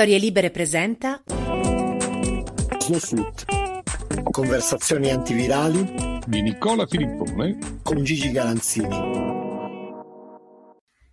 [0.00, 1.22] Storie Libere presenta
[2.78, 3.44] Snowflut.
[4.30, 8.96] Conversazioni antivirali di Nicola Filippone con Gigi Galanzini.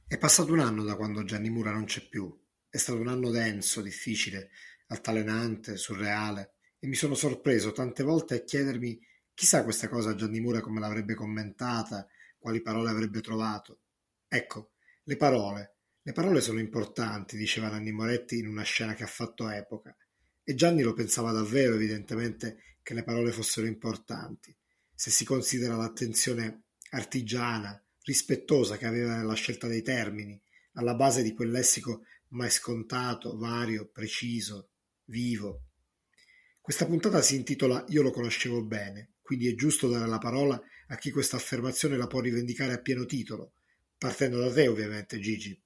[0.07, 2.33] È passato un anno da quando Gianni Mura non c'è più.
[2.69, 4.51] È stato un anno denso, difficile,
[4.87, 8.97] altalenante, surreale e mi sono sorpreso tante volte a chiedermi
[9.33, 12.07] chissà questa cosa Gianni Mura come l'avrebbe commentata,
[12.37, 13.81] quali parole avrebbe trovato.
[14.29, 15.76] Ecco, le parole
[16.07, 19.93] le parole sono importanti, diceva Nanni Moretti in una scena che ha fatto epoca,
[20.41, 24.55] e Gianni lo pensava davvero, evidentemente, che le parole fossero importanti,
[24.95, 26.61] se si considera l'attenzione
[26.91, 30.41] artigiana, rispettosa che aveva nella scelta dei termini,
[30.75, 34.69] alla base di quel lessico mai scontato, vario, preciso,
[35.07, 35.63] vivo.
[36.61, 40.95] Questa puntata si intitola Io lo conoscevo bene, quindi è giusto dare la parola a
[40.95, 43.55] chi questa affermazione la può rivendicare a pieno titolo,
[43.97, 45.61] partendo da te ovviamente Gigi.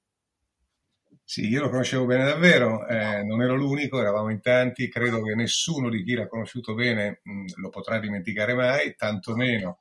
[1.32, 5.34] Sì, io lo conoscevo bene davvero, eh, non ero l'unico, eravamo in tanti, credo che
[5.34, 9.80] nessuno di chi l'ha conosciuto bene mh, lo potrà dimenticare mai, tantomeno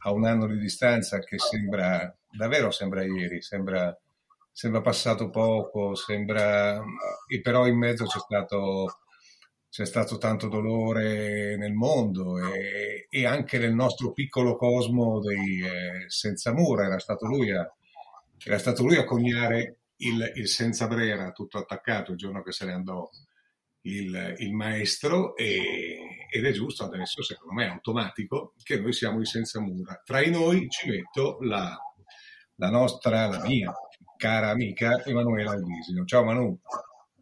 [0.00, 3.98] a un anno di distanza che sembra, davvero sembra ieri, sembra,
[4.50, 6.78] sembra passato poco, sembra,
[7.26, 8.98] e però in mezzo c'è stato,
[9.70, 16.04] c'è stato tanto dolore nel mondo e, e, anche nel nostro piccolo cosmo dei eh,
[16.08, 17.66] senza mura, era stato lui a,
[18.44, 22.64] era stato lui a coniare il, il senza brera tutto attaccato il giorno che se
[22.64, 23.08] ne andò
[23.82, 29.20] il, il maestro e, ed è giusto adesso, secondo me è automatico, che noi siamo
[29.20, 30.00] i senza mura.
[30.04, 31.76] Tra i noi ci metto la,
[32.56, 33.72] la nostra, la mia
[34.16, 36.04] cara amica Emanuela Albisino.
[36.04, 36.58] Ciao Manu.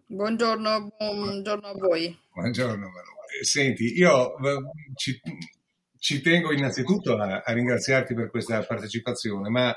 [0.06, 2.18] Buongiorno, buongiorno a voi.
[2.32, 3.42] Buongiorno Manu.
[3.42, 4.58] Senti, io eh,
[4.96, 5.18] ci,
[5.96, 9.74] ci tengo innanzitutto a, a ringraziarti per questa partecipazione, ma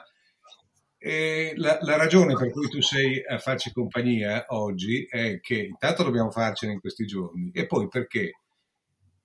[1.55, 6.31] la, la, ragione per cui tu sei a farci compagnia oggi è che intanto dobbiamo
[6.31, 8.31] farcene in questi giorni e poi perché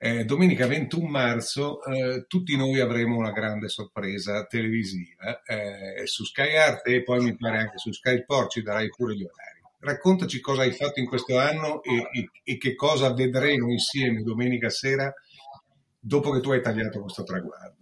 [0.01, 6.57] eh, domenica 21 marzo eh, tutti noi avremo una grande sorpresa televisiva eh, su Sky
[6.57, 9.61] Art e poi mi pare anche su Sky Sport ci darai pure gli orari.
[9.81, 14.69] Raccontaci cosa hai fatto in questo anno e, e, e che cosa vedremo insieme domenica
[14.69, 15.13] sera
[15.99, 17.78] dopo che tu hai tagliato questo traguardo.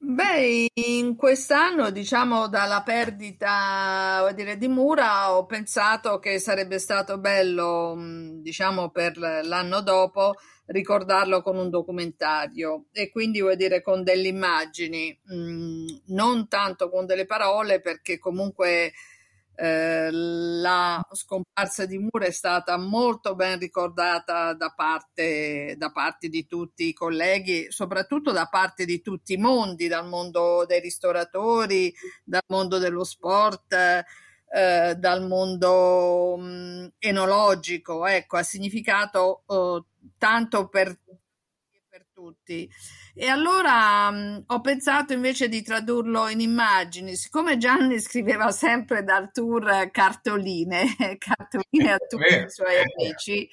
[0.00, 7.96] Beh, in quest'anno, diciamo, dalla perdita, dire, di Mura, ho pensato che sarebbe stato bello,
[8.40, 10.34] diciamo, per l'anno dopo
[10.66, 15.18] ricordarlo con un documentario e quindi vuol dire con delle immagini,
[16.06, 18.92] non tanto con delle parole, perché comunque
[19.60, 26.46] eh, la scomparsa di Moore è stata molto ben ricordata da parte, da parte di
[26.46, 31.92] tutti i colleghi, soprattutto da parte di tutti i mondi, dal mondo dei ristoratori,
[32.22, 38.06] dal mondo dello sport, eh, dal mondo mh, enologico.
[38.06, 39.84] Ecco, ha significato eh,
[40.18, 41.00] tanto per
[42.18, 42.68] tutti.
[43.20, 49.32] E allora mh, ho pensato invece di tradurlo in immagini, siccome Gianni scriveva sempre dal
[49.32, 53.48] tour cartoline, cartoline a tutti i suoi amici,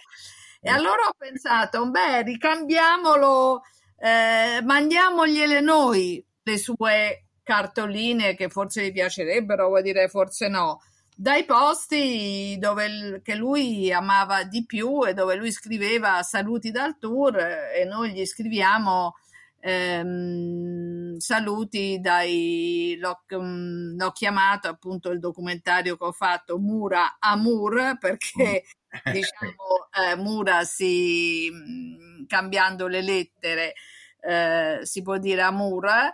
[0.61, 3.63] e allora ho pensato, beh, ricambiamolo,
[3.97, 10.79] eh, mandiamogliele noi le sue cartoline che forse gli piacerebbero, vuol dire forse no
[11.17, 17.37] dai posti dove che lui amava di più e dove lui scriveva saluti dal tour
[17.37, 19.15] e noi gli scriviamo
[19.65, 27.97] ehm, saluti dai l'ho, mm, l'ho, chiamato appunto il documentario che ho fatto Mura Amur
[27.99, 28.89] perché mm.
[29.11, 33.73] diciamo eh, Mura si mm, cambiando le lettere
[34.21, 36.13] eh, si può dire Amur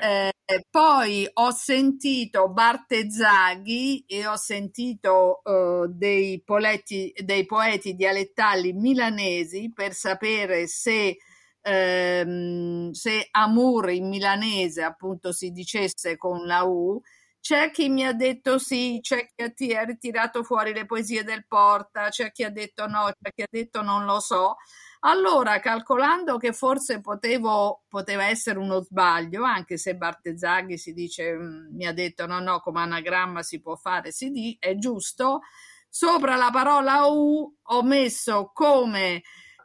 [0.00, 0.32] eh,
[0.70, 9.92] poi ho sentito Bartezzaghi e ho sentito uh, dei, poeti, dei poeti dialettali milanesi per
[9.92, 11.18] sapere se,
[11.62, 17.00] ehm, se Amur in milanese appunto si dicesse con la U.
[17.40, 22.08] C'è chi mi ha detto sì, c'è chi ha ritirato fuori le poesie del Porta,
[22.08, 24.56] c'è chi ha detto no, c'è chi ha detto non lo so.
[25.04, 31.74] Allora, calcolando che forse potevo, poteva essere uno sbaglio, anche se Bartezzaghi si dice, mm,
[31.74, 35.40] mi ha detto no, no, come anagramma si può fare, si di, è giusto,
[35.88, 39.22] sopra la parola U ho messo come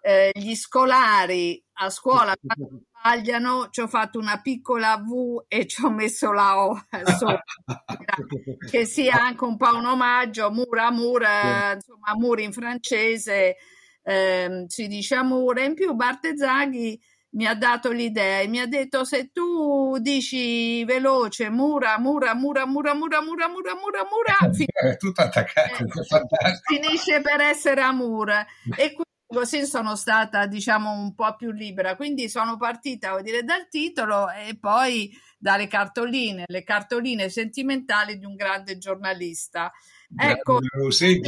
[0.07, 5.83] eh, gli scolari a scuola quando sbagliano, ci ho fatto una piccola V e ci
[5.83, 6.81] ho messo la O
[7.17, 7.43] sopra,
[8.71, 13.57] che sia anche un po' un omaggio, mura, mura, insomma, mura in francese,
[14.01, 15.65] eh, si dice amore.
[15.65, 16.97] In più Bartezzaghi
[17.31, 22.65] mi ha dato l'idea e mi ha detto se tu dici veloce mura, mura, mura,
[22.65, 24.37] mura, mura, mura, mura, mura, mura,
[24.89, 28.31] è tutto attaccato, eh, finisce per essere Amur.
[28.77, 28.93] E
[29.27, 31.95] così sono stata, diciamo, un po' più libera.
[31.95, 38.25] Quindi sono partita, vuol dire, dal titolo e poi dalle cartoline, le cartoline sentimentali di
[38.25, 39.71] un grande giornalista.
[40.15, 40.59] Ecco,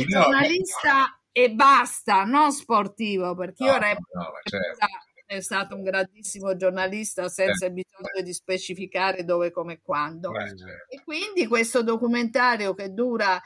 [0.08, 6.56] giornalista e basta, non sportivo, perché no, io reputo no, certo è stato un grandissimo
[6.56, 10.32] giornalista senza eh, bisogno di specificare dove, come quando.
[10.34, 13.40] Eh, e quindi questo documentario che dura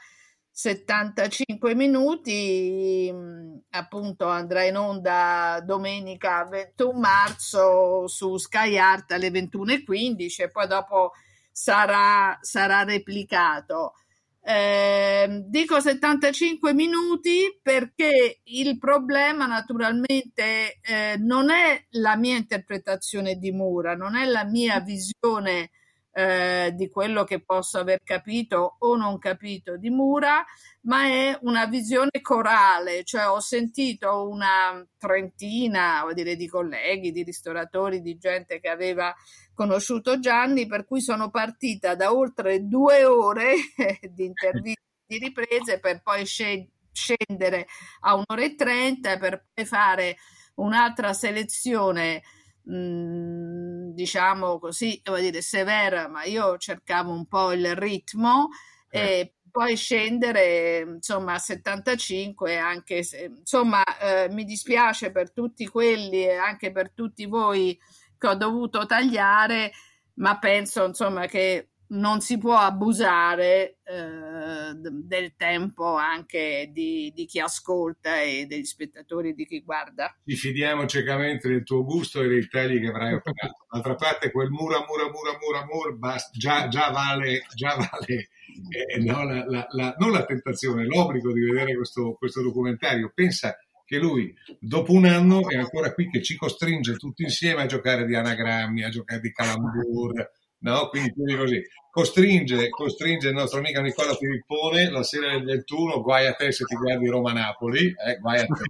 [0.56, 10.44] 75 minuti, mm, appunto andrà in onda domenica 21 marzo su Sky Art alle 21.15
[10.44, 11.10] e poi dopo
[11.50, 13.94] sarà, sarà replicato.
[14.40, 23.50] Eh, dico 75 minuti perché il problema naturalmente eh, non è la mia interpretazione di
[23.50, 25.70] Mura, non è la mia visione
[26.16, 30.44] eh, di quello che posso aver capito o non capito di Mura,
[30.82, 38.00] ma è una visione corale, cioè ho sentito una trentina, dire, di colleghi, di ristoratori,
[38.00, 39.12] di gente che aveva
[39.54, 43.54] conosciuto Gianni, per cui sono partita da oltre due ore
[44.12, 47.66] di interviste, di riprese, per poi scendere
[48.02, 50.16] a un'ora e trenta, per poi fare
[50.54, 52.22] un'altra selezione
[52.64, 58.48] Mhmm, diciamo così, devo dire severa, ma io cercavo un po' il ritmo
[58.90, 59.00] eh.
[59.00, 66.24] e poi scendere insomma a 75 anche se insomma eh, mi dispiace per tutti quelli
[66.24, 67.78] e anche per tutti voi
[68.18, 69.70] che ho dovuto tagliare
[70.14, 77.40] ma penso insomma che non si può abusare eh, del tempo anche di, di, chi
[77.40, 80.16] ascolta e degli spettatori di chi guarda.
[80.24, 83.66] Ci fidiamo ciecamente del tuo gusto e dei tagli che avrai operato.
[83.70, 88.28] D'altra parte quel mura, mura, mura, mura, mura, basta, già, già, vale, già vale
[88.70, 93.12] eh, no, la, la, la, non la tentazione, l'obbligo di vedere questo, questo documentario.
[93.14, 97.66] Pensa che lui dopo un anno è ancora qui che ci costringe tutti insieme a
[97.66, 100.30] giocare di anagrammi, a giocare di calambur,
[100.64, 100.88] no?
[100.88, 101.62] Quindi quindi così.
[101.94, 106.64] Costringe, costringe il nostro amico Nicola Filippone la sera del 21, guai a te se
[106.64, 108.64] ti guardi Roma-Napoli, eh, guai a te.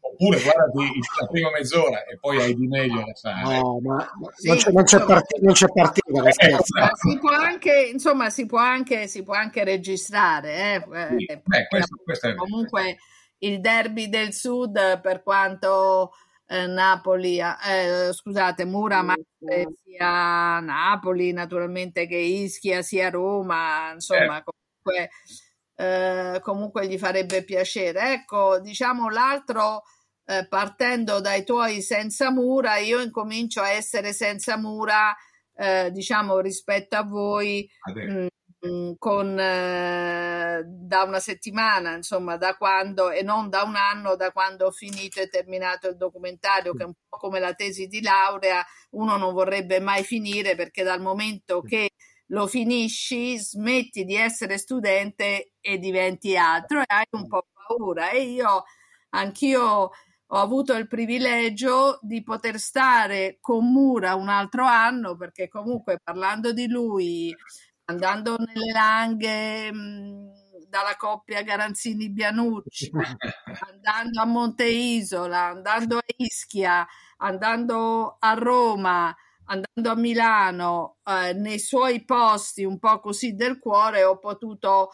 [0.00, 3.58] Oppure guardati la prima mezz'ora e poi hai di meglio da fare.
[3.58, 6.22] No, ma sì, non, c'è, non, c'è partita, non c'è partita.
[6.22, 6.96] Eh, esatto.
[6.96, 10.54] si può anche, insomma, si può anche, si può anche registrare.
[10.54, 11.16] Eh?
[11.18, 12.96] Sì, eh, eh questo, questo comunque
[13.38, 16.12] il derby del sud, per quanto
[16.52, 24.42] eh, Napoli, eh, scusate, Mura Marte sia Napoli naturalmente che Ischia sia Roma, insomma eh.
[24.44, 25.10] comunque,
[25.76, 28.12] eh, comunque gli farebbe piacere.
[28.12, 29.84] Ecco, diciamo l'altro
[30.26, 35.14] eh, partendo dai tuoi senza mura, io incomincio a essere senza mura,
[35.54, 37.66] eh, diciamo rispetto a voi.
[37.94, 38.26] Mh, Mm,
[38.98, 44.66] con, eh, da una settimana, insomma, da quando e non da un anno, da quando
[44.66, 48.64] ho finito e terminato il documentario, che è un po' come la tesi di laurea,
[48.90, 51.90] uno non vorrebbe mai finire perché dal momento che
[52.26, 58.10] lo finisci, smetti di essere studente e diventi altro e hai un po' paura.
[58.10, 58.64] E io,
[59.10, 59.90] anch'io
[60.34, 66.52] ho avuto il privilegio di poter stare con Mura un altro anno perché comunque parlando
[66.52, 67.34] di lui
[67.92, 70.32] andando nelle langhe mh,
[70.68, 72.90] dalla coppia Garanzini-Bianucci,
[73.68, 76.86] andando a Monte Isola, andando a Ischia,
[77.18, 84.02] andando a Roma, andando a Milano, eh, nei suoi posti un po' così del cuore,
[84.04, 84.90] ho potuto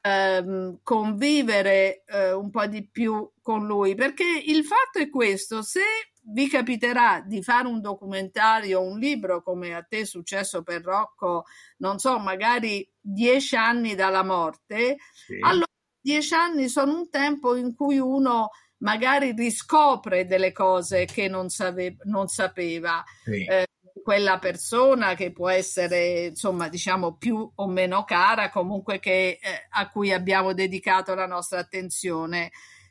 [0.00, 5.82] ehm, convivere eh, un po' di più con lui, perché il fatto è questo, se
[6.22, 11.44] vi capiterà di fare un documentario, un libro come a te è successo per Rocco,
[11.78, 15.38] non so, magari dieci anni dalla morte, sì.
[15.40, 15.66] allora
[16.00, 21.96] dieci anni sono un tempo in cui uno magari riscopre delle cose che non, save-
[22.04, 23.02] non sapeva.
[23.24, 23.44] Sì.
[23.44, 23.66] Eh,
[24.02, 29.90] quella persona che può essere insomma diciamo più o meno cara comunque che, eh, a
[29.90, 32.50] cui abbiamo dedicato la nostra attenzione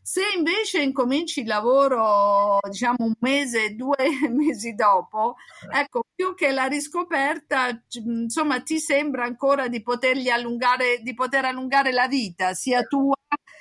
[0.09, 3.95] se invece incominci il lavoro, diciamo un mese, due
[4.33, 5.35] mesi dopo,
[5.71, 11.91] ecco, più che la riscoperta, insomma, ti sembra ancora di potergli allungare, di poter allungare
[11.91, 13.13] la vita, sia tua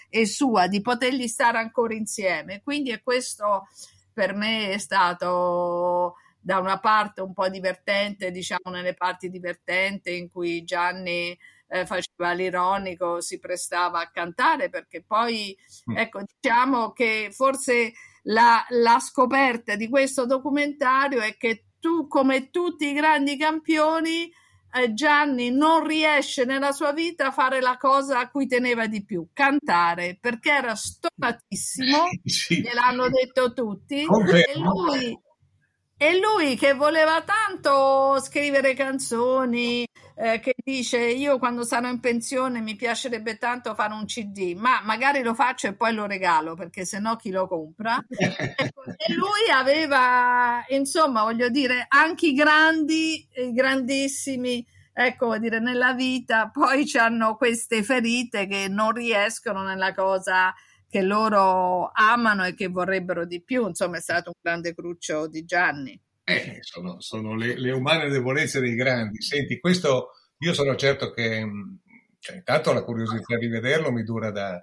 [0.09, 2.63] e sua, di potergli stare ancora insieme.
[2.63, 3.69] Quindi è questo
[4.11, 10.31] per me è stato da una parte un po' divertente, diciamo nelle parti divertenti in
[10.31, 11.39] cui Gianni
[11.69, 15.57] eh, faceva l'ironico, si prestava a cantare perché poi,
[15.91, 15.97] mm.
[15.97, 17.93] ecco, diciamo che forse
[18.25, 24.31] la, la scoperta di questo documentario è che tu, come tutti i grandi campioni,
[24.73, 29.05] eh, Gianni non riesce nella sua vita a fare la cosa a cui teneva di
[29.05, 32.61] più, cantare, perché era stonatissimo, sì.
[32.61, 35.19] gliel'hanno detto tutti, e lui,
[35.97, 39.87] e lui che voleva tanto scrivere canzoni,
[40.21, 44.81] eh, che dice io quando sarò in pensione mi piacerebbe tanto fare un CD, ma
[44.83, 48.05] magari lo faccio e poi lo regalo perché sennò chi lo compra.
[48.11, 56.51] e lui aveva, insomma, voglio dire, anche i grandi, i grandissimi, ecco, dire, nella vita
[56.51, 60.53] poi hanno queste ferite che non riescono nella cosa
[60.91, 63.69] che loro amano e che vorrebbero di più.
[63.69, 66.01] Insomma, è stato un grande cruccio di Gianni.
[66.29, 69.23] Eh, sono, sono le, le, umane debolezze dei grandi.
[69.23, 71.77] Senti, questo io sono certo che, mm,
[72.19, 74.63] cioè, intanto la curiosità di vederlo mi dura da,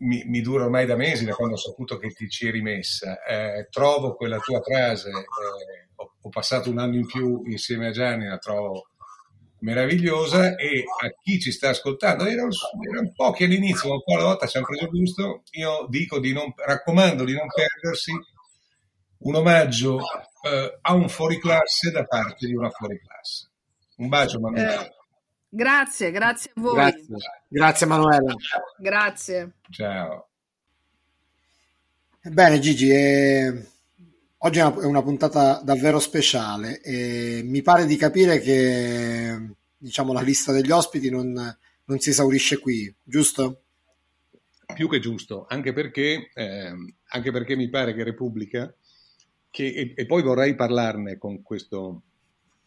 [0.00, 3.24] mi, mi, dura ormai da mesi, da quando ho saputo che ti ci eri messa.
[3.24, 7.92] Eh, trovo quella tua frase, eh, ho, ho, passato un anno in più insieme a
[7.92, 8.90] Gianni, la trovo
[9.60, 12.50] meravigliosa e a chi ci sta ascoltando, erano,
[12.92, 16.34] erano pochi all'inizio, ma un po' alla volta ci hanno preso gusto, io dico di
[16.34, 18.12] non, raccomando di non perdersi
[19.18, 19.98] un omaggio
[20.46, 23.48] eh, a un fuoriclasse da parte di una fuoriclasse.
[23.96, 24.84] Un bacio Manuela.
[24.84, 24.92] Eh,
[25.48, 26.74] grazie, grazie a voi.
[26.74, 27.16] Grazie,
[27.48, 28.34] grazie Manuela.
[28.78, 29.52] Grazie.
[29.70, 30.28] Ciao.
[32.22, 33.66] Bene Gigi, eh,
[34.38, 40.12] oggi è una, è una, puntata davvero speciale e mi pare di capire che diciamo,
[40.12, 41.32] la lista degli ospiti non,
[41.84, 43.62] non si esaurisce qui, giusto?
[44.74, 46.72] Più che giusto, anche perché, eh,
[47.10, 48.74] anche perché mi pare che Repubblica,
[49.50, 52.02] che, e, e, poi vorrei parlarne con questo,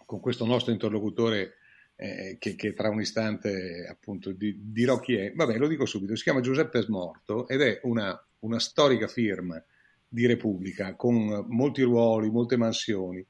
[0.05, 1.55] con questo nostro interlocutore
[1.95, 5.33] eh, che, che, tra un istante appunto di, dirò chi è.
[5.33, 9.62] Vabbè, lo dico subito, si chiama Giuseppe Smorto ed è una, una storica firma
[10.07, 13.25] di Repubblica con molti ruoli, molte mansioni.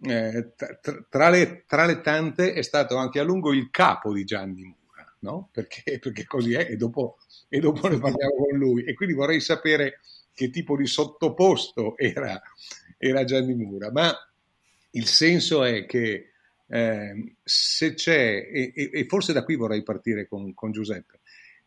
[0.00, 4.24] Eh, tra, tra, le, tra, le, tante è stato anche a lungo il capo di
[4.24, 5.48] Gianni Mura, no?
[5.52, 7.18] perché, perché così è e dopo,
[7.48, 8.84] e dopo ne parliamo con lui.
[8.84, 10.00] E quindi vorrei sapere
[10.34, 12.40] che tipo di sottoposto era,
[13.08, 13.90] era Gianni Mura.
[13.90, 14.12] Ma
[14.90, 16.30] il senso è che
[16.66, 21.20] eh, se c'è, e, e, forse da qui vorrei partire con, con Giuseppe,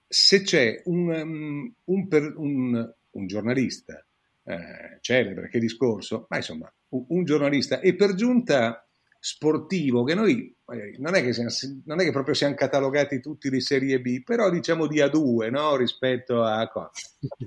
[0.07, 4.03] se c'è un, um, un, un, un giornalista
[4.43, 8.87] eh, celebre, che discorso, ma insomma, un, giornalista e per giunta
[9.19, 10.55] sportivo, che noi
[10.97, 11.49] non è che, siamo,
[11.85, 15.75] non è che proprio siamo catalogati tutti di serie B, però diciamo di A2 no?
[15.75, 16.69] rispetto a...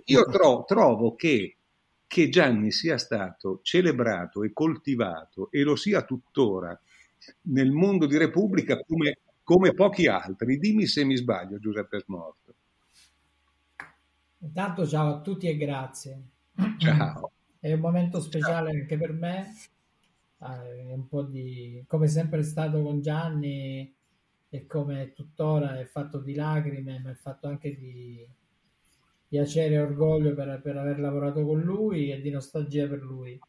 [0.05, 1.57] Io tro, trovo che
[2.11, 6.77] che Gianni sia stato celebrato e coltivato e lo sia tuttora
[7.43, 10.59] nel mondo di Repubblica come, come pochi altri.
[10.59, 12.55] Dimmi se mi sbaglio, Giuseppe Smorto.
[14.39, 16.21] Intanto ciao a tutti e grazie.
[16.79, 17.31] Ciao.
[17.61, 19.55] È un momento speciale anche per me,
[20.41, 23.95] eh, è un po' di come sempre è stato con Gianni
[24.49, 28.27] e come tuttora è fatto di lacrime, ma è fatto anche di
[29.31, 33.41] piacere e orgoglio per, per aver lavorato con lui e di nostalgia per lui.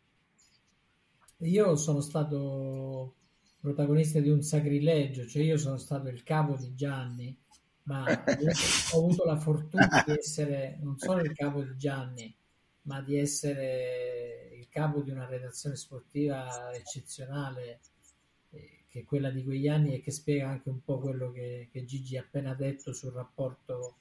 [1.37, 3.15] Io sono stato
[3.59, 7.35] protagonista di un sacrilegio, cioè io sono stato il capo di Gianni,
[7.83, 12.31] ma ho avuto la fortuna di essere non solo il capo di Gianni,
[12.83, 17.79] ma di essere il capo di una redazione sportiva eccezionale,
[18.51, 21.69] eh, che è quella di quegli anni e che spiega anche un po' quello che,
[21.71, 23.95] che Gigi ha appena detto sul rapporto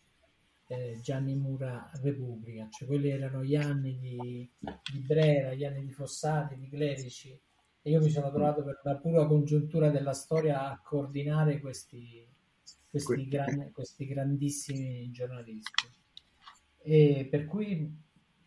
[0.70, 5.92] eh, Gianni Mura Repubblica, cioè quelli erano gli anni di, di Brera, gli anni di
[5.92, 7.36] Fossati, di Clerici
[7.82, 12.24] e io mi sono trovato per la pura congiuntura della storia a coordinare questi,
[12.88, 15.88] questi, gran, questi grandissimi giornalisti.
[16.82, 17.92] E per cui,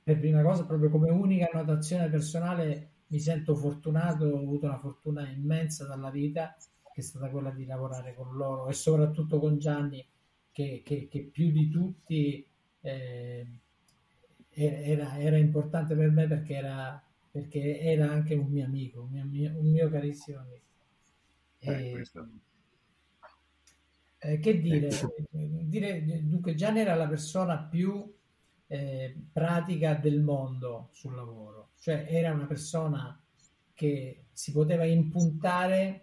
[0.01, 5.27] per prima cosa, proprio come unica annotazione personale, mi sento fortunato, ho avuto una fortuna
[5.29, 6.55] immensa dalla vita,
[6.93, 10.07] che è stata quella di lavorare con loro e soprattutto con Gianni,
[10.53, 12.45] che, che, che più di tutti
[12.81, 13.47] eh,
[14.51, 19.51] era, era, importante per me perché era, perché era anche un mio amico, un mio,
[19.57, 20.61] un mio carissimo amico.
[21.59, 22.03] E,
[24.19, 24.89] eh, che dire,
[25.31, 28.13] dire, dunque Gianni era la persona più
[28.67, 33.19] eh, pratica del mondo sul lavoro, cioè era una persona
[33.73, 36.02] che si poteva impuntare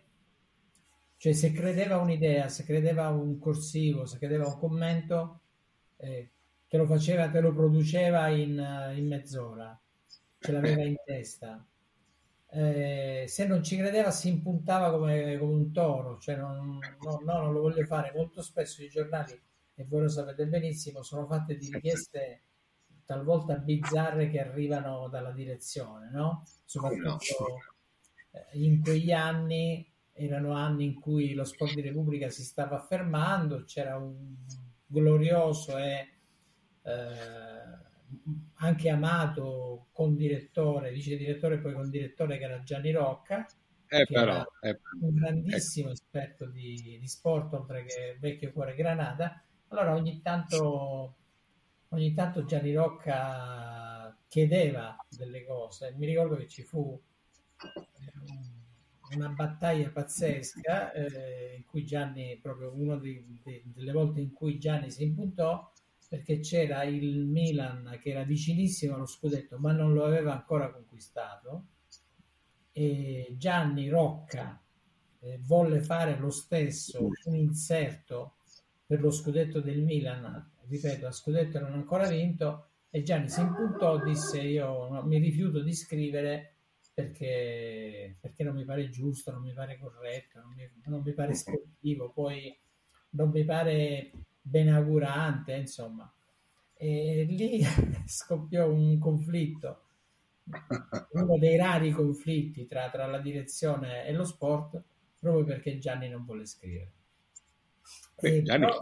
[1.21, 5.41] cioè, se credeva un'idea, se credeva un corsivo, se credeva un commento,
[5.99, 6.31] eh,
[6.67, 9.79] te lo faceva, te lo produceva in, in mezz'ora,
[10.39, 11.63] ce l'aveva in testa.
[12.53, 17.43] Eh, se non ci credeva si impuntava come, come un toro, cioè non, no, no,
[17.43, 18.13] non lo voglio fare.
[18.17, 19.39] Molto spesso i giornali,
[19.75, 22.45] e voi lo sapete benissimo, sono fatte di richieste
[23.05, 26.47] talvolta bizzarre che arrivano dalla direzione, no?
[26.65, 28.41] Soprattutto no.
[28.53, 29.90] in quegli anni
[30.27, 34.35] erano anni in cui lo sport di Repubblica si stava affermando, c'era un
[34.87, 36.09] glorioso e
[36.83, 37.79] eh,
[38.55, 43.47] anche amato con direttore, vice direttore e poi con direttore che era Gianni Rocca,
[43.93, 45.93] eh, però, eh, un grandissimo eh.
[45.93, 49.43] esperto di, di, sport, oltre che vecchio cuore Granada.
[49.69, 51.17] Allora ogni tanto,
[51.89, 55.93] ogni tanto Gianni Rocca chiedeva delle cose.
[55.97, 57.01] Mi ricordo che ci fu
[59.15, 65.03] una battaglia pazzesca eh, in cui Gianni, proprio una delle volte in cui Gianni si
[65.03, 65.73] impuntò
[66.09, 71.65] perché c'era il Milan che era vicinissimo allo scudetto ma non lo aveva ancora conquistato.
[72.73, 74.61] E Gianni Rocca
[75.21, 78.35] eh, volle fare lo stesso un inserto
[78.87, 80.51] per lo scudetto del Milan.
[80.67, 85.75] Ripeto, lo scudetto non ancora vinto e Gianni si impuntò disse io mi rifiuto di
[85.75, 86.55] scrivere
[87.01, 91.35] perché, perché non mi pare giusto, non mi pare corretto, non mi, non mi pare
[91.35, 92.57] sportivo, poi
[93.11, 94.11] non mi pare
[94.43, 96.13] benaugurante, insomma.
[96.75, 97.63] E lì
[98.07, 99.85] scoppiò un conflitto,
[101.13, 104.83] uno dei rari conflitti tra, tra, la direzione e lo sport,
[105.19, 106.93] proprio perché Gianni non vuole scrivere.
[108.21, 108.81] Beh, Gianni però,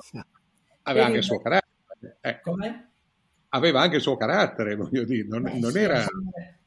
[0.82, 2.18] aveva anche il suo carattere.
[2.20, 2.56] Ecco.
[3.50, 6.04] Aveva anche il suo carattere, voglio dire, non, eh, non era...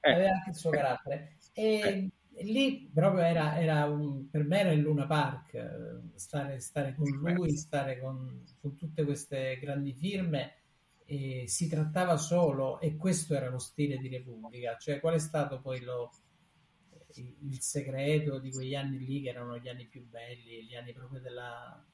[0.02, 1.36] Aveva anche il suo carattere.
[1.54, 2.44] E eh.
[2.44, 7.56] lì proprio era, era un, per me era il Luna Park, stare, stare con lui,
[7.56, 10.56] stare con, con, tutte queste grandi firme.
[11.06, 15.60] E si trattava solo, e questo era lo stile di Repubblica, cioè qual è stato
[15.60, 16.10] poi lo,
[17.16, 21.20] il segreto di quegli anni lì, che erano gli anni più belli, gli anni proprio
[21.20, 21.86] della,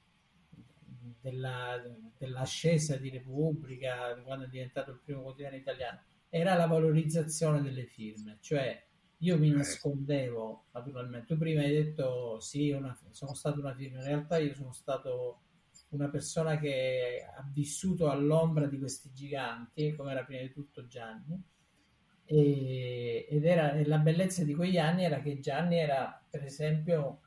[1.22, 1.82] della,
[2.18, 8.38] dell'ascesa di Repubblica, quando è diventato il primo quotidiano italiano, era la valorizzazione delle firme,
[8.42, 8.86] cioè
[9.20, 11.28] io mi nascondevo, naturalmente.
[11.28, 13.98] Tu prima hai detto sì, una, sono stato una firma.
[14.00, 15.42] In realtà io sono stato
[15.90, 21.42] una persona che ha vissuto all'ombra di questi giganti, come era prima di tutto Gianni.
[22.26, 27.22] E, ed era la bellezza di quegli anni era che Gianni era, per esempio,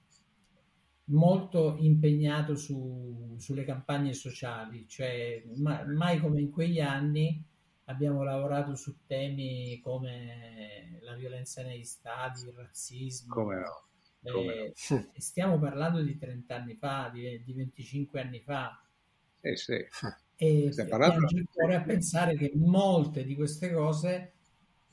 [1.07, 7.43] molto impegnato su, sulle campagne sociali, cioè ma, mai come in quegli anni
[7.91, 13.35] abbiamo lavorato su temi come la violenza negli stadi, il razzismo.
[13.35, 14.33] Come no?
[14.33, 15.11] Come eh, no.
[15.19, 18.81] Stiamo parlando di 30 anni fa, di, di 25 anni fa.
[19.41, 19.85] Eh sì.
[20.37, 21.27] E parlando...
[21.37, 24.33] ancora a pensare che molte di queste cose,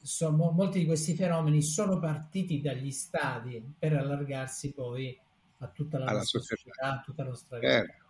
[0.01, 5.17] sono, molti di questi fenomeni sono partiti dagli stadi per allargarsi poi
[5.59, 7.83] a tutta la Alla nostra società, a tutta la nostra vita.
[7.83, 8.05] Eh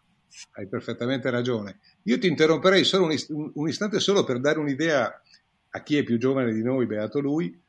[0.53, 1.79] hai perfettamente ragione.
[2.03, 5.21] Io ti interromperei solo un, un, istante solo per dare un'idea
[5.69, 7.59] a chi è più giovane di noi, beato lui,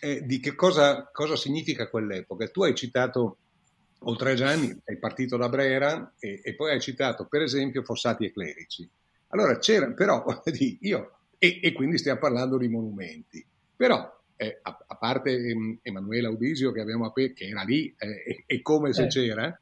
[0.00, 2.46] eh, di che cosa, cosa, significa quell'epoca.
[2.48, 3.38] Tu hai citato,
[4.00, 8.24] oltre a Gianni, hai partito da Brera e, e, poi hai citato, per esempio, Fossati
[8.24, 8.88] e Clerici.
[9.28, 10.24] Allora c'era, però,
[10.80, 16.28] io, e, e quindi stiamo parlando di monumenti, però eh, a, a, parte eh, Emanuela
[16.28, 19.08] Udisio che, abbiamo appena, che era lì eh, e, come se eh.
[19.08, 19.60] c'era,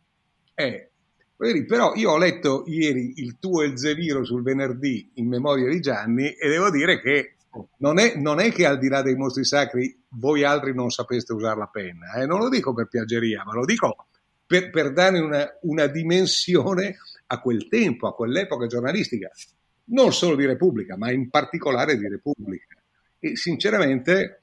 [0.55, 0.91] eh,
[1.37, 6.49] però io ho letto ieri il tuo Elzeviro sul venerdì in memoria di Gianni e
[6.49, 7.35] devo dire che
[7.79, 11.33] non è, non è che al di là dei mostri sacri voi altri non sapeste
[11.33, 12.27] usare la penna, eh?
[12.27, 14.07] non lo dico per piaggeria, ma lo dico
[14.47, 19.31] per, per dare una, una dimensione a quel tempo, a quell'epoca giornalistica,
[19.87, 22.77] non solo di Repubblica, ma in particolare di Repubblica.
[23.19, 24.41] E sinceramente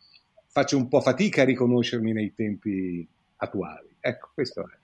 [0.47, 3.95] faccio un po' fatica a riconoscermi nei tempi attuali.
[3.99, 4.79] Ecco, questo è.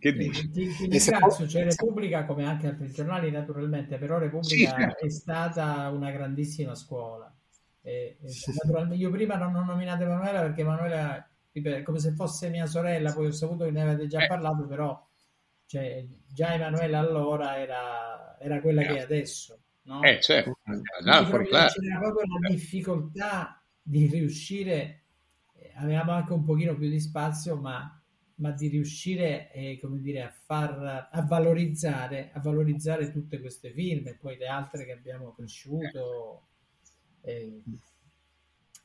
[0.00, 0.48] Che dici?
[0.48, 5.04] Ti, ti ringrazio, c'è Repubblica come anche altri giornali naturalmente, però Repubblica sì, certo.
[5.04, 7.30] è stata una grandissima scuola.
[7.82, 8.50] E, e sì.
[8.94, 13.26] Io prima non ho nominato Emanuela perché Emanuela è come se fosse mia sorella, poi
[13.26, 14.26] ho saputo che ne avete già eh.
[14.26, 15.06] parlato, però
[15.66, 18.86] cioè, già Emanuela allora era, era quella eh.
[18.86, 19.60] che è adesso.
[19.82, 20.02] No?
[20.02, 20.58] Eh, certo.
[20.64, 25.02] No, c'era proprio la difficoltà di riuscire,
[25.56, 27.99] eh, avevamo anche un pochino più di spazio, ma
[28.40, 34.16] ma di riuscire eh, come dire, a, far, a, valorizzare, a valorizzare tutte queste firme,
[34.20, 36.42] poi le altre che abbiamo cresciuto.
[37.20, 37.62] Eh,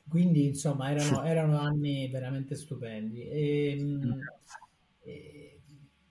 [0.08, 3.22] quindi insomma erano, erano, anni veramente stupendi.
[3.28, 4.18] E, ehm,
[5.02, 5.60] e,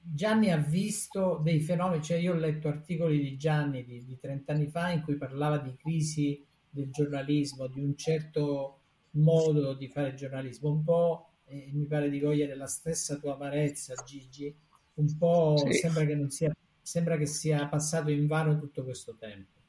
[0.02, 4.54] Gianni ha visto dei fenomeni, cioè io ho letto articoli di Gianni di, di 30
[4.54, 8.80] anni fa in cui parlava di crisi del giornalismo, di un certo
[9.12, 13.94] modo di fare giornalismo, un po' e mi pare di cogliere la stessa tua amarezza,
[14.04, 14.54] Gigi.
[14.96, 15.74] Un po' sì.
[15.74, 19.60] sembra, che non sia, sembra che sia passato in vano tutto questo tempo.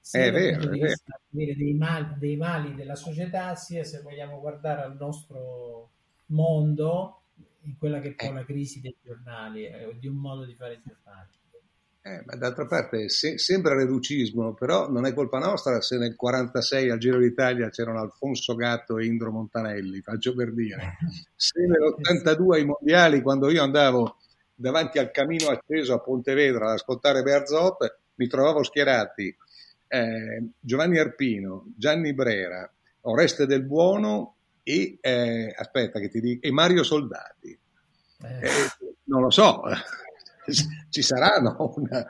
[0.00, 0.94] sia è vero, è vero.
[1.28, 5.90] Dei, mali, dei mali della società, sia se vogliamo guardare al nostro
[6.26, 7.22] mondo
[7.62, 8.32] in quella che è poi eh.
[8.32, 11.28] la crisi dei giornali, eh, di un modo di fare i giornali.
[12.02, 16.90] Eh, ma d'altra parte se, sembra reducismo, però non è colpa nostra se nel 46
[16.90, 20.96] al Giro d'Italia c'erano Alfonso Gatto e Indro Montanelli, faccio per dire.
[21.36, 24.16] Se nell'82 ai mondiali, quando io andavo
[24.54, 29.34] davanti al camino acceso a Pontevedra ad ascoltare Berzot, mi trovavo schierati
[29.88, 32.70] eh, Giovanni Arpino, Gianni Brera,
[33.02, 37.58] Oreste del Buono e, eh, aspetta che ti dico, e Mario Soldati.
[38.22, 38.46] Eh.
[38.46, 38.50] eh
[39.04, 39.62] non lo so,
[40.90, 41.74] ci sarà no?
[41.76, 42.06] una,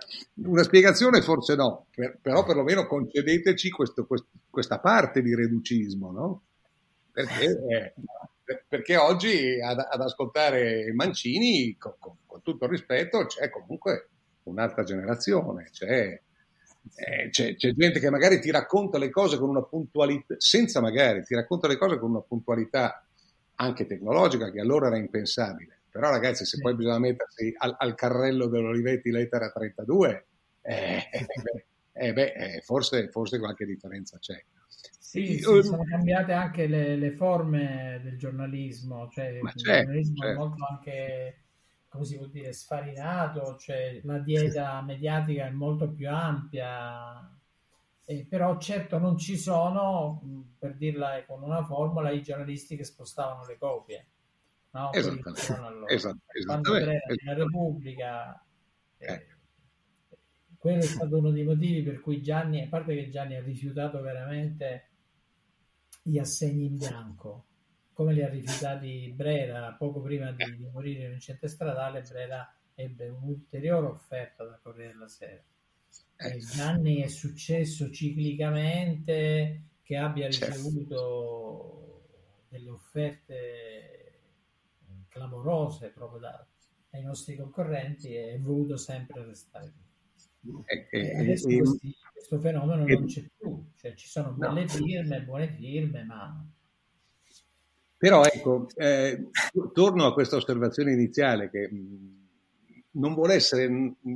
[0.46, 6.42] una, spiegazione, forse no, per, però perlomeno concedeteci questo, questo, questa parte di reducismo, no?
[7.12, 7.94] Perché, eh,
[8.68, 14.08] perché oggi ad, ad, ascoltare Mancini, con, con, con, tutto il rispetto, c'è comunque
[14.44, 16.20] un'altra generazione, c'è,
[16.94, 21.24] eh, c'è, c'è, gente che magari ti racconta le cose con una puntualità, senza magari,
[21.24, 23.04] ti racconta le cose con una puntualità
[23.56, 26.62] anche tecnologica che allora era impensabile però ragazzi, se sì.
[26.62, 30.26] poi bisogna mettersi al, al carrello dell'Olivetti lettera 32,
[30.62, 31.08] eh,
[31.92, 34.42] eh, beh, eh, forse, forse, qualche differenza c'è.
[34.98, 40.32] Sì, sì sono cambiate anche le, le, forme del giornalismo, cioè il certo, giornalismo certo.
[40.32, 41.36] è molto anche,
[41.88, 47.28] come si può dire, sfarinato, cioè la dieta mediatica è molto più ampia,
[48.04, 53.44] eh, però certo non ci sono, per dirla con una formula, i giornalisti che spostavano
[53.46, 54.06] le copie
[54.70, 54.92] no?
[54.92, 55.52] Esattamente.
[55.54, 55.92] Allora.
[55.92, 58.44] Esatto, Quando era nella Repubblica,
[58.98, 59.26] eh, eh.
[60.58, 64.00] quello è stato uno dei motivi per cui Gianni, a parte che Gianni ha rifiutato
[64.00, 64.88] veramente
[66.02, 67.44] gli assegni in bianco,
[67.92, 72.54] come li ha rifiutati Brera poco prima di, di morire in un centro stradale, Brera
[72.74, 75.42] ebbe un'ulteriore offerta da Corriere della Sera.
[76.16, 76.38] Eh.
[76.38, 80.54] Gianni è successo ciclicamente che abbia certo.
[80.54, 82.02] ricevuto
[82.48, 83.79] delle offerte
[85.10, 86.46] clamorose proprio da,
[86.88, 89.88] dai nostri concorrenti e è voluto sempre restare lì.
[90.64, 94.68] E, e, adesso e, questi, questo fenomeno non c'è più, cioè ci sono belle no.
[94.68, 96.46] firme, buone firme, ma...
[97.98, 99.28] Però ecco, eh,
[99.74, 102.20] torno a questa osservazione iniziale che mh,
[102.92, 103.68] non vuole essere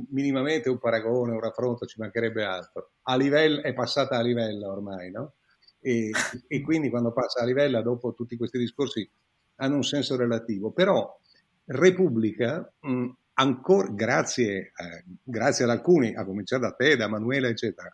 [0.09, 2.93] minimamente un paragone, un raffronto, ci mancherebbe altro.
[3.03, 5.35] A livello, è passata a livello ormai, no?
[5.79, 6.09] E,
[6.47, 9.07] e, quindi quando passa a livello, dopo tutti questi discorsi
[9.55, 11.19] hanno un senso relativo, però
[11.65, 17.93] Repubblica, mh, ancora, grazie, eh, grazie ad alcuni, a cominciare da te, da Manuela, eccetera,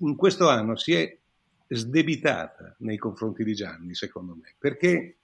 [0.00, 1.18] in questo anno si è
[1.66, 5.16] sdebitata nei confronti di Gianni, secondo me, perché,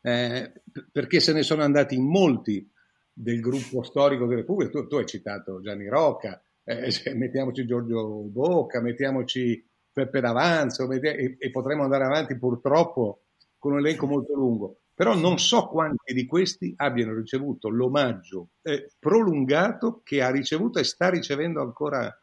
[0.00, 0.52] eh,
[0.92, 2.68] perché se ne sono andati in molti
[3.12, 8.80] del gruppo storico di Repubblica, tu, tu hai citato Gianni Rocca, eh, mettiamoci Giorgio Bocca,
[8.80, 13.22] mettiamoci Peppe D'Avanzo, mettiamo, e, e potremmo andare avanti purtroppo
[13.58, 18.90] con un elenco molto lungo, però non so quanti di questi abbiano ricevuto l'omaggio eh,
[18.98, 22.16] prolungato che ha ricevuto e sta ricevendo ancora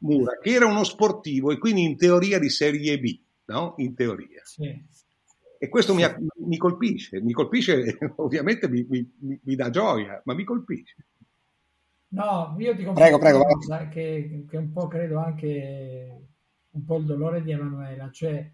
[0.00, 3.74] Mura, che era uno sportivo e quindi in teoria di serie B, no?
[3.78, 4.42] In teoria.
[4.44, 4.84] Sì.
[5.60, 6.04] E questo mi,
[6.44, 10.96] mi, colpisce, mi colpisce, ovviamente mi, mi, mi, dà gioia, ma mi colpisce.
[12.10, 16.28] No, io ti prego, prego, una cosa che, che un po' credo anche
[16.70, 18.48] un po' il dolore di Emanuela, cioè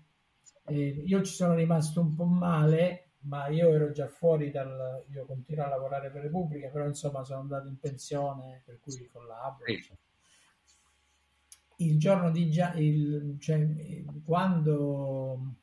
[0.67, 5.05] eh, io ci sono rimasto un po' male, ma io ero già fuori dal...
[5.13, 9.65] Io continuo a lavorare per Repubblica, però insomma sono andato in pensione, per cui collaboro.
[9.67, 9.83] Sì.
[9.83, 9.97] Cioè.
[11.77, 12.73] Il giorno di già...
[12.75, 13.67] Il, cioè,
[14.25, 15.55] quando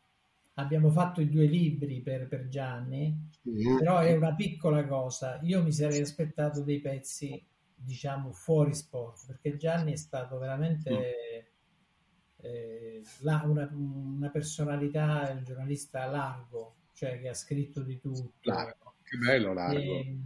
[0.56, 3.78] abbiamo fatto i due libri per, per Gianni, mm-hmm.
[3.78, 5.40] però è una piccola cosa.
[5.44, 7.44] Io mi sarei aspettato dei pezzi,
[7.76, 11.51] diciamo, fuori sport, perché Gianni è stato veramente...
[12.42, 18.32] Eh, la, una, una, personalità, un giornalista largo, cioè che ha scritto di tutto.
[18.42, 19.80] Largo, che bello largo.
[19.80, 20.18] E,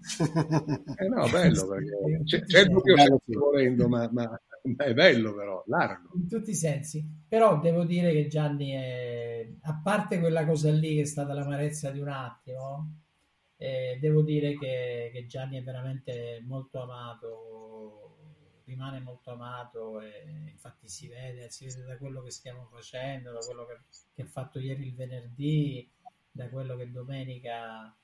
[0.96, 4.40] eh no, bello, perché c'è, c'è il dubbio volendo, ma, ma,
[4.76, 6.10] è bello però, largo.
[6.14, 7.04] In tutti i sensi.
[7.28, 11.90] Però devo dire che Gianni è, a parte quella cosa lì che è stata l'amarezza
[11.90, 12.94] di un attimo,
[13.56, 18.09] eh, devo dire che, che Gianni è veramente molto amato
[18.70, 23.40] rimane molto amato e infatti si vede, si vede da quello che stiamo facendo, da
[23.40, 23.78] quello che,
[24.14, 25.90] che ha fatto ieri il venerdì,
[26.30, 27.94] da quello che domenica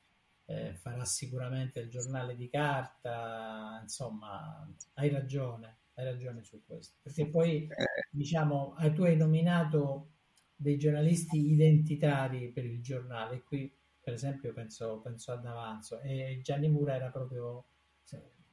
[0.46, 7.26] eh, farà sicuramente il giornale di carta, insomma, hai ragione, hai ragione su questo, perché
[7.26, 7.68] poi
[8.10, 10.10] diciamo, tu hai nominato
[10.54, 13.72] dei giornalisti identitari per il giornale, qui
[14.06, 16.00] per esempio penso, penso ad Avanzo.
[16.00, 17.64] E Gianni Mura era proprio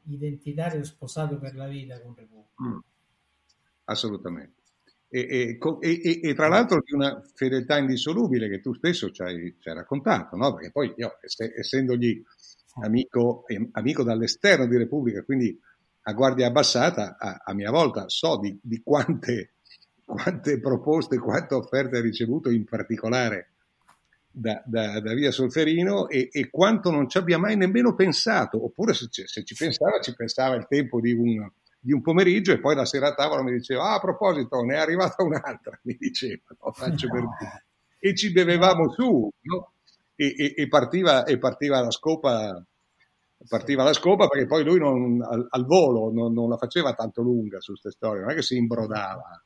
[0.05, 2.63] identitario sposato per la vita con Repubblica.
[2.63, 2.79] Mm.
[3.85, 4.61] assolutamente.
[5.09, 9.55] E, e, e, e, tra l'altro di una fedeltà indissolubile che tu stesso ci hai,
[9.59, 10.55] ci hai raccontato, no?
[10.55, 11.17] perché poi io,
[11.55, 12.23] essendogli
[12.81, 15.55] amico, amico dall'esterno di Repubblica, quindi
[16.05, 19.53] a guardia abbassata, a, a mia volta so di, di quante,
[20.03, 23.52] quante, proposte, quante offerte ha ricevuto in particolare
[24.35, 28.93] da, da, da Via Solferino e, e, quanto non ci abbia mai nemmeno pensato, oppure
[28.93, 31.47] se, se ci pensava, ci pensava il tempo di un
[31.83, 34.75] di un pomeriggio e poi la sera a tavola mi diceva ah, a proposito ne
[34.75, 37.65] è arrivata un'altra mi diceva no, faccio per dire.
[37.99, 39.73] E ci bevevamo su no?
[40.15, 42.65] e, e, e, partiva, e partiva la scopa
[43.49, 47.21] partiva la scopa perché poi lui non, al, al, volo non, non, la faceva tanto
[47.21, 49.43] lunga su queste storie non è che si imbrodava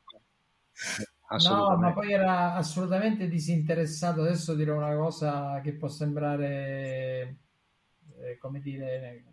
[1.30, 4.22] No, ma poi era assolutamente disinteressato.
[4.22, 7.38] Adesso dirò una cosa che può sembrare,
[8.20, 9.26] eh, come dire,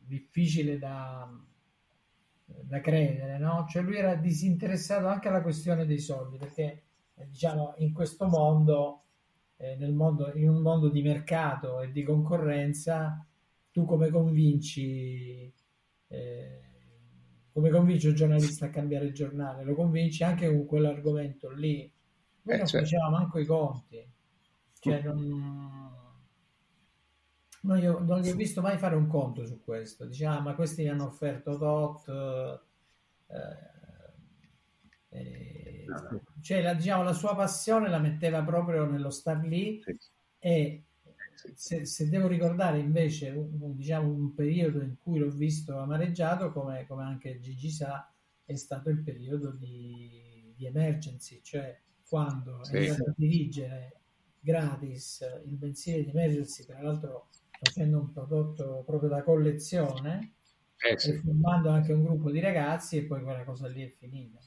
[0.00, 1.28] difficile da,
[2.46, 3.66] da credere, no?
[3.68, 6.82] Cioè lui era disinteressato anche alla questione dei soldi, perché
[7.14, 9.02] eh, diciamo in questo mondo,
[9.58, 13.24] eh, nel mondo, in un mondo di mercato e di concorrenza,
[13.70, 15.52] tu come convinci,
[16.08, 16.60] eh,
[17.52, 19.64] come convinci un giornalista a cambiare il giornale?
[19.64, 21.90] Lo convinci anche con quell'argomento lì.
[22.42, 22.86] Noi eh, non certo.
[22.86, 24.10] faceva manco i conti,
[24.80, 25.02] cioè
[27.62, 30.06] non gli, ho, non gli, ho, visto mai fare un conto su questo.
[30.06, 32.08] Diciamo, ah, ma questi mi hanno offerto tot.
[33.28, 33.80] Eh,
[35.10, 35.84] eh,
[36.40, 39.96] cioè, la, diciamo, la sua passione la metteva proprio nello star lì sì.
[40.38, 40.84] e
[41.54, 46.86] se, se, devo ricordare invece un, diciamo, un periodo in cui l'ho visto amareggiato, come,
[46.86, 48.12] come anche Gigi sa,
[48.44, 52.76] è stato il periodo di, di emergency, cioè quando sì.
[52.76, 54.00] è andato a dirigere
[54.38, 60.34] gratis il benzine di emergency, tra l'altro facendo un prodotto proprio da collezione
[60.76, 61.10] eh, sì.
[61.10, 64.40] e formando anche un gruppo di ragazzi e poi quella cosa lì è finita.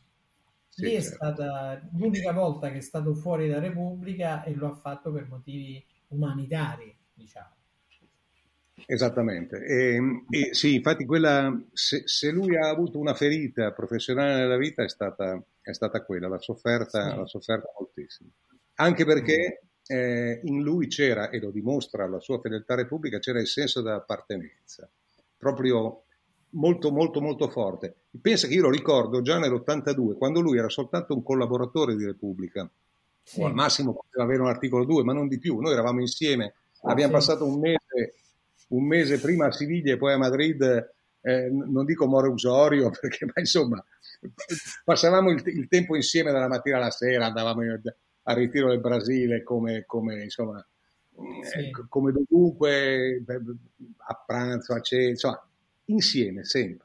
[0.67, 1.07] Sì, lì certo.
[1.07, 5.27] è stata l'unica volta che è stato fuori da Repubblica e lo ha fatto per
[5.27, 5.83] motivi
[6.15, 7.53] umanitari, diciamo.
[8.87, 9.99] Esattamente, e,
[10.29, 14.89] e sì, infatti quella, se, se, lui ha avuto una ferita professionale nella vita è
[14.89, 17.15] stata, è stata quella, l'ha sofferta, sì.
[17.17, 18.29] l'ha sofferta moltissimo.
[18.75, 23.47] Anche perché eh, in lui c'era, e lo dimostra la sua fedeltà repubblica, c'era il
[23.47, 24.87] senso dell'appartenenza,
[25.37, 26.03] proprio
[26.55, 27.95] molto molto molto forte.
[28.21, 32.69] Pensa che io lo ricordo già nell'82, quando lui era soltanto un collaboratore di Repubblica,
[33.25, 33.41] sì.
[33.41, 35.59] o al massimo poteva avere un articolo 2, ma non di più.
[35.59, 37.25] Noi eravamo insieme, ah, abbiamo sì.
[37.25, 38.13] passato un mese,
[38.69, 43.33] un mese prima a Siviglia e poi a Madrid, eh, non dico Moreusorio, perché ma
[43.35, 43.83] insomma
[44.83, 47.61] passavamo il, il, tempo insieme dalla mattina alla sera, andavamo
[48.23, 50.65] al ritiro del Brasile come, come insomma,
[51.43, 51.57] sì.
[51.57, 53.23] eh, come dovunque,
[54.07, 55.47] a pranzo, a cena, insomma,
[55.85, 56.84] insieme sempre.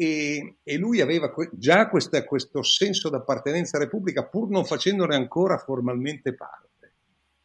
[0.00, 5.14] E, e lui aveva que- già questa, questo senso d'appartenenza alla Repubblica pur non facendone
[5.14, 6.92] ancora formalmente parte.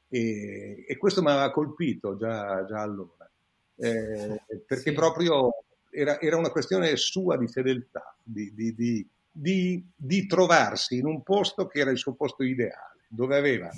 [0.07, 3.29] E, e questo mi aveva colpito già, già allora,
[3.75, 4.93] eh, perché sì.
[4.93, 5.49] proprio
[5.89, 11.67] era, era, una questione sua di fedeltà, di, di, di, di trovarsi in un posto
[11.67, 13.69] che era il suo posto ideale dove aveva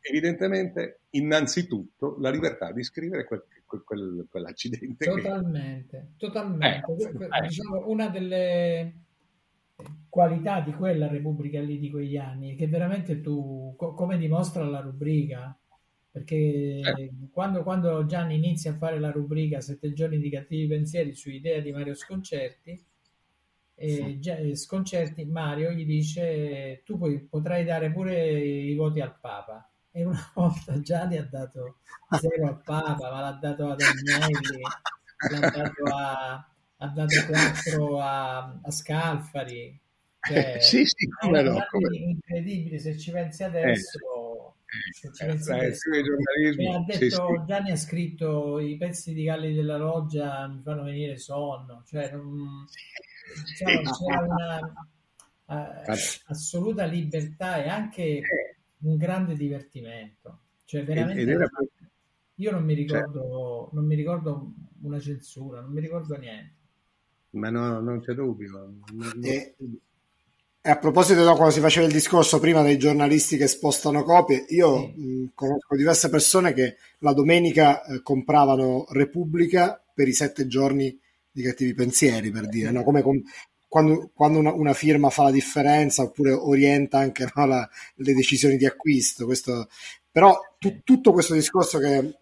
[0.00, 5.04] evidentemente innanzitutto la libertà di scrivere quel, quel, quel, quell'accidente.
[5.06, 6.16] Totalmente, che...
[6.16, 6.92] totalmente.
[6.92, 9.00] Eh, diciamo, una delle
[10.08, 14.64] qualità di quella Repubblica lì di quegli anni è che veramente tu, co- come dimostra
[14.64, 15.58] la rubrica,
[16.10, 17.12] perché eh.
[17.32, 21.60] quando, quando, Gianni inizia a fare la rubrica Sette giorni di cattivi pensieri su idea
[21.60, 22.84] di Mario Sconcerti,
[23.76, 24.54] sì.
[24.54, 30.30] Sconcerti Mario gli dice tu poi potrai dare pure i voti al Papa e una
[30.34, 31.78] volta Gianni ha dato
[32.20, 34.60] zero al Papa ma l'ha dato ad Agnelli
[35.30, 39.80] l'ha dato a ha dato 4 a, a Scalfari
[40.20, 41.96] cioè, sì, sì, come no, come...
[41.96, 45.12] incredibile se ci pensi adesso eh.
[45.12, 45.90] ci pensi eh, adesso.
[45.90, 47.44] ha detto sì, sì.
[47.46, 52.64] Gianni ha scritto i pezzi di Galli della Loggia mi fanno venire sonno cioè non
[53.44, 54.60] diciamo, c'è una
[55.44, 55.92] uh,
[56.26, 58.20] assoluta libertà e anche
[58.84, 60.38] un grande divertimento.
[60.64, 61.30] Cioè, veramente.
[61.30, 61.48] Era...
[62.36, 63.74] Io non mi ricordo, cioè...
[63.74, 66.52] non mi ricordo una censura, non mi ricordo niente.
[67.30, 68.74] Ma no, non c'è dubbio.
[69.20, 69.54] E,
[70.60, 74.44] e a proposito di quando si faceva il discorso prima dei giornalisti che spostano copie,
[74.48, 75.00] io sì.
[75.00, 80.98] mh, conosco diverse persone che la domenica eh, compravano Repubblica per i sette giorni
[81.30, 82.84] di cattivi pensieri, per dire, no?
[82.84, 83.20] come con,
[83.74, 88.56] quando, quando una, una, firma fa la differenza oppure orienta anche no, la, le decisioni
[88.56, 89.24] di acquisto.
[89.24, 89.68] Questo,
[90.12, 92.18] però tu, tutto questo discorso che,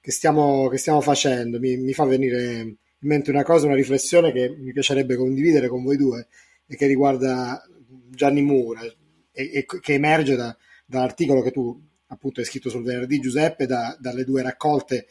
[0.00, 4.30] che, stiamo, che stiamo facendo mi, mi, fa venire in mente una cosa, una riflessione
[4.30, 6.28] che mi piacerebbe condividere con voi due
[6.68, 7.60] e che riguarda
[8.08, 8.94] Gianni Mura, e,
[9.32, 14.22] e, che emerge da, dall'articolo che tu appunto hai scritto sul venerdì, Giuseppe, da, dalle
[14.22, 15.08] due raccolte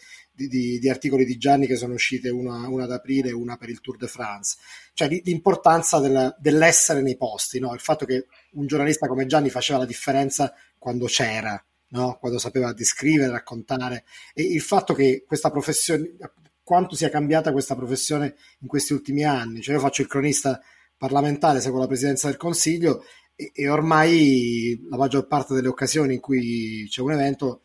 [0.48, 3.70] di, di, articoli di Gianni che sono uscite, una, una, ad aprile e una per
[3.70, 4.58] il Tour de France.
[4.94, 7.74] Cioè l'importanza del, dell'essere nei posti, no?
[7.74, 12.18] il fatto che un giornalista come Gianni faceva la differenza quando c'era, no?
[12.20, 16.16] quando sapeva descrivere, raccontare, e il fatto che questa professione,
[16.64, 19.62] quanto sia cambiata questa professione in questi ultimi anni.
[19.62, 20.62] Cioè io faccio il cronista
[20.98, 23.04] parlamentare, seguo la presidenza del Consiglio
[23.36, 27.62] e, e ormai la maggior parte delle occasioni in cui c'è un evento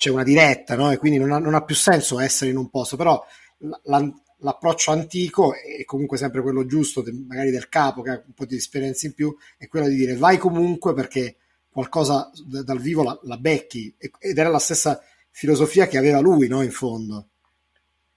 [0.00, 0.90] c'è una diretta, no?
[0.90, 3.22] E quindi non ha, non ha, più senso essere in un posto, però
[3.58, 8.46] la, l'approccio antico è comunque sempre quello giusto, magari del capo che ha un po'
[8.46, 11.36] di esperienza in più, è quello di dire vai comunque perché
[11.68, 16.62] qualcosa dal vivo la, la becchi ed era la stessa filosofia che aveva lui, no?
[16.62, 17.28] In fondo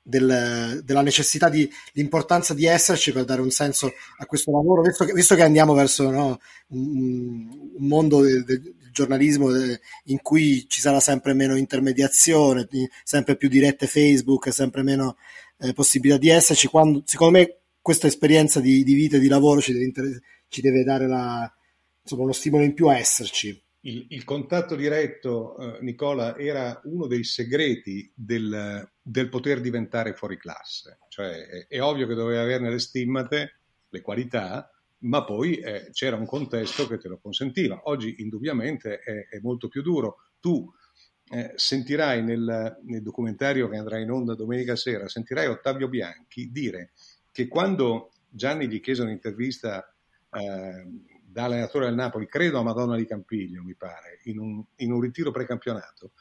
[0.02, 5.04] del, della necessità di l'importanza di esserci per dare un senso a questo lavoro, visto
[5.04, 9.49] che, visto che andiamo verso no, un, un, mondo del, del giornalismo
[10.06, 12.67] in cui ci sarà sempre meno intermediazione,
[13.03, 15.17] sempre più dirette Facebook, sempre meno
[15.60, 19.60] eh, possibilità di esserci, quando secondo me questa esperienza di, di vita e di lavoro
[19.60, 21.53] ci deve, ci deve dare la,
[22.01, 27.08] insomma, uno stimolo in più a esserci il, il contatto diretto, eh, Nicola, era uno
[27.08, 30.99] dei segreti del, del poter diventare fuori classe.
[31.10, 34.71] Cioè, è, è, ovvio che doveva averne le stimmate, le qualità,
[35.03, 37.81] ma poi eh, c'era un contesto che te lo consentiva.
[37.85, 40.17] Oggi, indubbiamente, è, è molto più duro.
[40.39, 40.69] Tu
[41.29, 46.91] eh, sentirai nel, nel, documentario che andrà in onda domenica sera, sentirai Ottavio Bianchi dire
[47.31, 49.93] che quando Gianni gli chiese un'intervista
[50.29, 50.87] eh,
[51.25, 55.01] da allenatore del Napoli, credo a Madonna di Campiglio, mi pare, in un, in un
[55.01, 56.11] ritiro precampionato,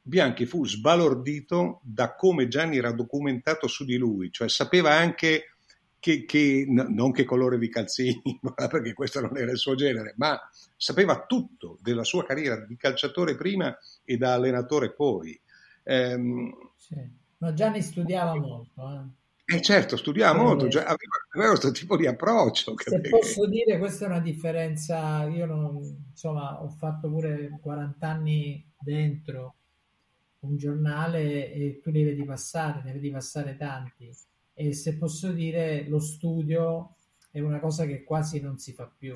[0.00, 5.53] Bianchi fu sbalordito da come Gianni era documentato su di lui, cioè sapeva anche
[6.04, 8.20] che, che n- non che colore di calzini,
[8.68, 10.38] perché questo non era il suo genere, ma
[10.76, 15.40] sapeva tutto della sua carriera di calciatore prima e da allenatore poi.
[15.84, 16.96] Ehm, sì.
[17.38, 19.14] Ma Gianni studiava molto.
[19.46, 19.56] Eh.
[19.56, 22.74] Eh certo, studiava molto, cioè, aveva, aveva questo tipo di approccio.
[22.76, 23.08] Se che...
[23.08, 29.54] posso dire, questa è una differenza, io non, insomma, ho fatto pure 40 anni dentro
[30.40, 34.14] un giornale e tu li vedi passare, ne vedi passare tanti
[34.54, 36.96] e se posso dire lo studio
[37.30, 39.14] è una cosa che quasi non si fa più.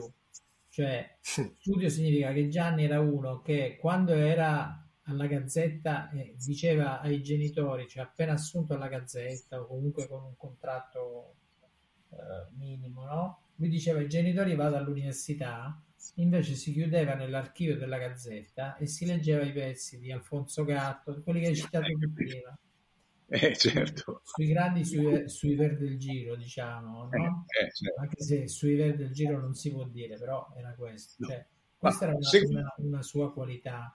[0.68, 7.22] Cioè, studio significa che Gianni era uno che quando era alla Gazzetta e diceva ai
[7.22, 11.34] genitori, cioè appena assunto alla Gazzetta o comunque con un contratto
[12.10, 13.42] eh, minimo, no?
[13.56, 15.80] Lui diceva ai genitori vado all'università,
[16.16, 21.40] invece si chiudeva nell'archivio della Gazzetta e si leggeva i pezzi di Alfonso Gatto, quelli
[21.40, 22.56] che hai citato prima.
[23.30, 24.22] Eh, certo.
[24.24, 27.44] Sui grandi, sui, sui ver del giro, diciamo, no?
[27.50, 28.00] Eh, eh, certo.
[28.00, 31.24] Anche se sui ver del giro non si può dire, però era questo.
[31.26, 33.94] Cioè, questa era una, una, una sua qualità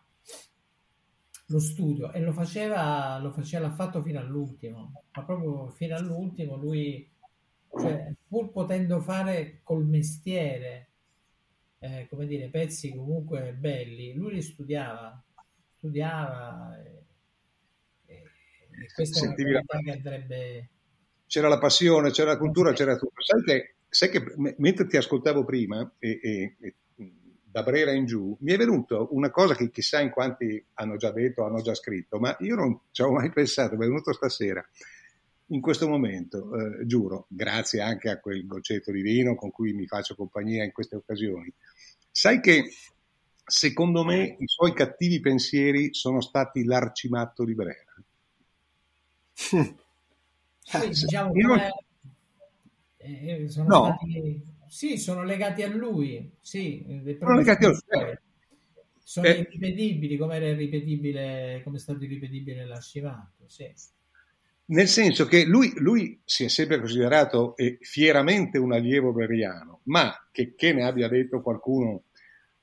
[1.47, 6.55] lo studio e lo faceva, lo faceva, l'ha fatto fino all'ultimo, ma proprio fino all'ultimo
[6.55, 7.09] lui,
[7.77, 10.89] cioè, pur potendo fare col mestiere,
[11.79, 15.21] eh, come dire, pezzi comunque belli, lui li studiava,
[15.77, 17.02] studiava e, e, e
[18.93, 20.69] questa Sentivi è una cosa che andrebbe...
[21.27, 23.21] C'era la passione, c'era la cultura, c'era tutto.
[23.21, 24.23] Sai che, sai che
[24.57, 26.75] mentre ti ascoltavo prima e, e
[27.43, 31.11] da Brera in giù, mi è venuto una cosa che chissà in quanti hanno già
[31.11, 34.63] detto, hanno già scritto, ma io non ci avevo mai pensato, mi è venuto stasera,
[35.47, 39.85] in questo momento, eh, giuro, grazie anche a quel goccetto di vino con cui mi
[39.85, 41.53] faccio compagnia in queste occasioni.
[42.09, 42.71] Sai che
[43.45, 47.82] secondo me i suoi cattivi pensieri sono stati l'arcimatto di Brera.
[49.33, 49.75] Sì,
[50.87, 51.55] diciamo io...
[52.97, 53.85] eh, sono no.
[53.85, 56.83] stati sì, sono legati a lui, sì,
[57.19, 58.17] sono legati a lui.
[59.03, 59.37] Sono eh.
[59.41, 63.71] irripetibili, come era irripetibile, come è stato irripetibile l'arcivato, sì.
[64.65, 70.11] Nel senso che lui, lui, si è sempre considerato eh, fieramente un allievo beriano, ma
[70.31, 72.05] che, che ne abbia detto qualcuno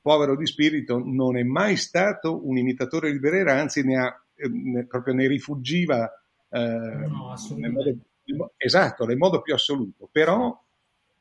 [0.01, 4.49] povero di spirito, non è mai stato un imitatore di Berera, anzi ne ha, eh,
[4.49, 6.20] ne, proprio ne rifuggiva eh,
[6.59, 10.09] no, nel modo, esatto, nel modo più assoluto.
[10.11, 10.61] Però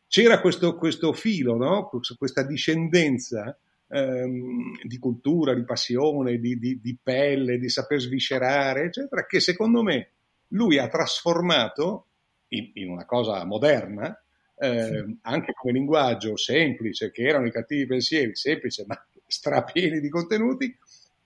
[0.07, 1.89] c'era questo, questo filo, no?
[2.17, 3.57] questa discendenza
[3.88, 9.84] ehm, di cultura, di passione, di, di, di, pelle, di saper sviscerare, eccetera, che secondo
[9.84, 10.11] me
[10.49, 12.05] lui ha trasformato
[12.49, 14.19] in, in una cosa moderna,
[14.57, 15.17] eh, sì.
[15.21, 20.75] anche come linguaggio semplice, che erano i cattivi pensieri, semplice ma strapieni di contenuti,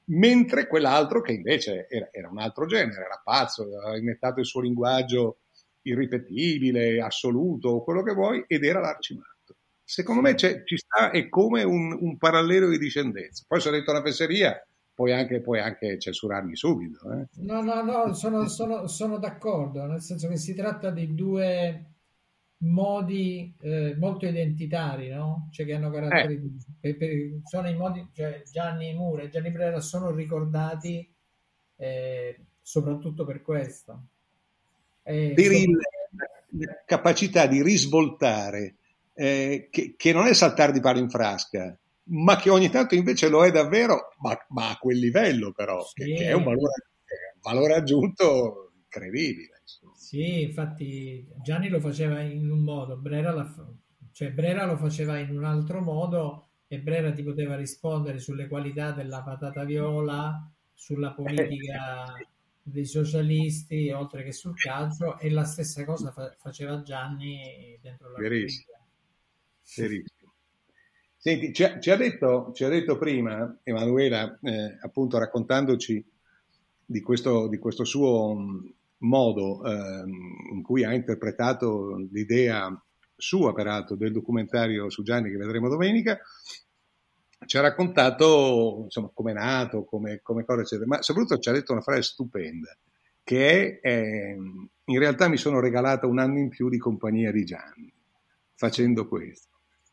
[0.06, 4.62] mentre quell'altro che invece era, era un altro genere, era pazzo, aveva inventato il suo
[4.62, 5.40] linguaggio
[5.84, 9.56] irripetibile, assoluto, quello che vuoi, ed era l'Arcimatto.
[9.84, 13.44] secondo me ci sta, è come un, un, parallelo di discendenza.
[13.48, 17.00] Poi se ho detto una fesseria, puoi anche, puoi anche censurarmi subito.
[17.12, 17.28] Eh?
[17.42, 21.93] No, no, no, sono, sono, sono, d'accordo, nel senso che si tratta di due
[22.64, 25.50] modi eh, molto identitari, no?
[25.52, 26.42] Cioè che hanno caratteri,
[26.82, 27.42] eh.
[27.44, 31.12] sono i modi, cioè Gianni Mure e Gianni Brera sono ricordati
[31.78, 34.04] eh, soprattutto per questo.
[35.04, 35.78] Eh, per il,
[36.58, 38.76] la capacità di risvoltare,
[39.14, 43.28] eh, che, che, non è saltare di palo in frasca, ma che ogni tanto invece
[43.28, 46.04] lo è davvero, ma, ma a quel livello però, sì.
[46.04, 46.86] che, che, è un valore,
[47.36, 49.60] un valore aggiunto incredibile.
[49.62, 49.83] Insomma.
[50.04, 53.50] Sì, infatti Gianni lo faceva in un modo, Brera, la,
[54.12, 58.92] cioè Brera lo faceva in un altro modo e Brera ti poteva rispondere sulle qualità
[58.92, 62.16] della patata viola, sulla politica
[62.62, 68.20] dei socialisti, oltre che sul calcio, e la stessa cosa fa- faceva Gianni dentro la
[68.20, 68.76] Verissimo.
[69.78, 70.34] Verissimo.
[71.16, 76.06] Senti, ci ha, ci ha, detto, ci ha detto prima Emanuela, eh, appunto raccontandoci
[76.86, 78.36] di questo, di questo suo
[79.04, 80.04] modo eh,
[80.54, 82.70] in cui ha interpretato l'idea
[83.16, 86.20] sua, peraltro, del documentario su Gianni che vedremo domenica,
[87.46, 91.54] ci ha raccontato insomma come è nato, come, come cosa eccetera, ma soprattutto ci ha
[91.54, 92.76] detto una frase stupenda,
[93.24, 94.38] che è eh,
[94.86, 97.94] in realtà mi sono regalata un anno in più di compagnia di Gianni
[98.56, 99.50] facendo questo.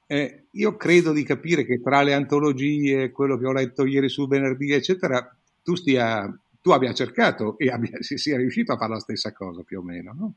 [0.06, 4.26] Eh, io credo di capire che tra le antologie, quello che ho letto ieri sul
[4.26, 6.28] venerdì, eccetera, tu, stia,
[6.60, 9.82] tu abbia cercato e abbia, si sia riuscito a fare la stessa cosa più o
[9.82, 10.34] meno, no?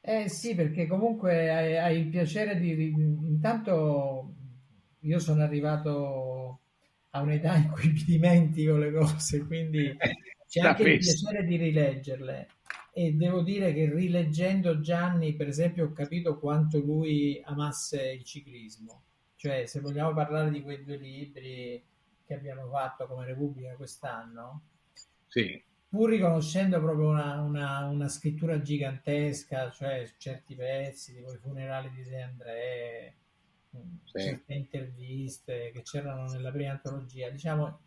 [0.00, 2.90] Eh sì, perché comunque hai, hai il piacere di...
[2.90, 4.34] Intanto
[5.00, 6.58] io sono arrivato
[7.10, 9.96] a un'età in cui mi dimentico le cose, quindi
[10.48, 12.48] c'è anche il piacere di rileggerle
[12.94, 19.04] e devo dire che rileggendo Gianni, per esempio, ho capito quanto lui amasse il ciclismo.
[19.36, 21.82] Cioè, se vogliamo parlare di quei due libri
[22.24, 24.62] che abbiamo fatto come Repubblica quest'anno,
[25.32, 25.64] sì.
[25.88, 32.02] pur riconoscendo proprio una, una, una, scrittura gigantesca, cioè certi pezzi, tipo i funerali di
[32.02, 33.16] De André,
[34.04, 34.18] sì.
[34.20, 37.80] certe interviste che c'erano nella prima antologia, diciamo,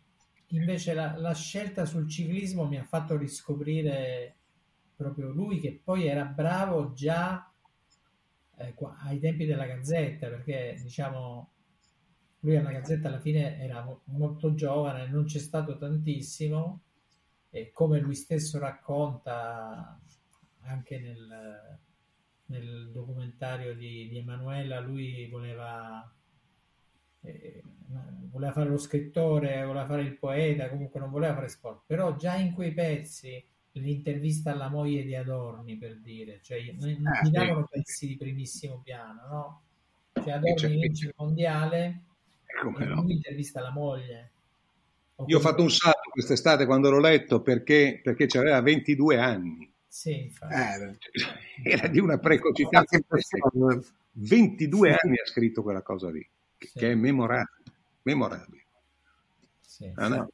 [0.48, 4.34] invece la, la scelta sul ciclismo mi ha fatto riscoprire
[4.96, 7.48] proprio lui che poi era bravo già
[8.56, 8.74] eh,
[9.04, 11.52] ai tempi della Gazzetta, perché diciamo
[12.40, 16.80] lui alla Gazzetta alla fine era molto giovane, non c'è stato tantissimo
[17.56, 19.98] e come lui stesso racconta
[20.64, 21.78] anche nel,
[22.46, 26.06] nel documentario di, di Emanuela, lui voleva,
[27.22, 27.62] eh,
[28.30, 32.34] voleva fare lo scrittore, voleva fare il poeta, comunque non voleva fare sport, però già
[32.34, 33.42] in quei pezzi
[33.72, 38.82] l'intervista alla moglie di Adorni per dire, cioè non ah, mi davano pezzi di primissimo
[38.84, 39.62] piano, no?
[40.12, 42.02] Cioè Adorni vince il mondiale
[42.78, 44.32] e lui intervista la moglie.
[45.24, 49.72] Io ho fatto un salto quest'estate quando l'ho letto perché, perché aveva 22 anni.
[49.88, 50.98] Sì, eh,
[51.64, 52.84] era di una precocità.
[54.12, 56.26] 22 anni ha scritto quella cosa lì,
[56.58, 56.78] sì.
[56.78, 57.62] che è memorabile.
[58.02, 58.64] memorabile.
[59.60, 60.28] Sì, ah, no?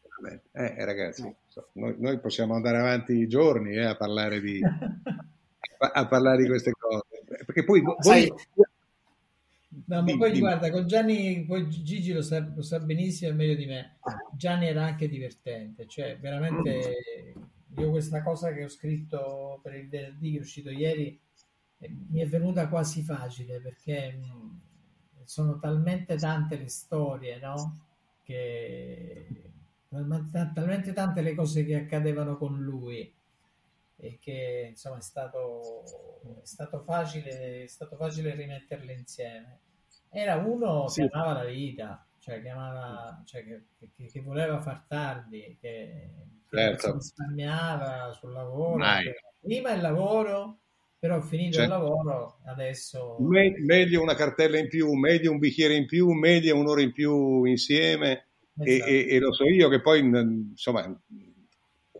[0.53, 1.33] Eh, ragazzi,
[1.72, 4.61] noi, noi, possiamo andare avanti giorni eh, a, parlare di,
[5.93, 7.24] a parlare di queste cose.
[7.45, 7.97] Perché poi voi...
[8.01, 8.33] Sai,
[9.86, 13.54] No, ma poi guarda, con Gianni, poi Gigi lo sa, lo sa, benissimo e meglio
[13.54, 13.96] di me.
[14.36, 17.34] Gianni era anche divertente, cioè veramente
[17.76, 21.18] io questa cosa che ho scritto per il venerdì che è uscito ieri
[21.78, 24.56] eh, mi è venuta quasi facile perché mm,
[25.24, 27.86] sono talmente tante le storie, no?
[28.22, 29.26] Che
[30.54, 33.12] talmente tante le cose che accadevano con lui
[34.03, 35.84] e che insomma è stato,
[36.42, 39.61] è stato, facile, è stato facile rimetterle insieme.
[40.11, 41.03] Era uno sì.
[41.03, 43.62] che amava la vita, cioè, che, amava, cioè che,
[43.94, 46.11] che, che voleva far tardi, che,
[46.50, 46.94] certo.
[46.94, 48.84] risparmiava sul lavoro.
[49.40, 50.59] Prima il lavoro,
[50.98, 51.72] però finito certo.
[51.72, 53.18] il lavoro, adesso...
[53.20, 57.44] Me- meglio una cartella in più, meglio un bicchiere in più, meglio un'ora in più
[57.44, 58.26] insieme
[58.59, 58.90] Esatto.
[58.90, 60.84] E, e, e, lo so io che poi, insomma,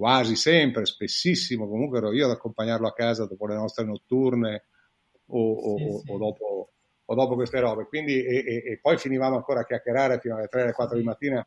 [0.03, 4.65] quasi sempre, spessissimo, comunque ero io ad accompagnarlo a casa dopo le nostre notturne
[5.27, 6.11] o, sì, o, sì.
[6.11, 6.71] o, dopo,
[7.05, 7.87] o dopo, queste robe.
[7.87, 11.47] Quindi, e, poi finivamo ancora a chiacchierare fino alle 3 alle 4 di mattina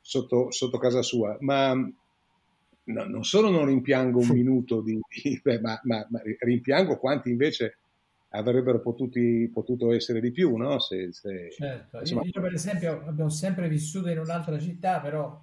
[0.00, 1.36] sotto, sotto casa sua.
[1.38, 7.30] Ma no, non solo non rimpiango un minuto di, di ma, ma, ma, rimpiango quanti
[7.30, 7.78] invece
[8.30, 10.80] avrebbero potuti, potuto essere di più, no?
[10.80, 12.00] Se, se, certo.
[12.00, 12.22] insomma...
[12.24, 15.40] io, per esempio abbiamo sempre vissuto in un'altra città, però,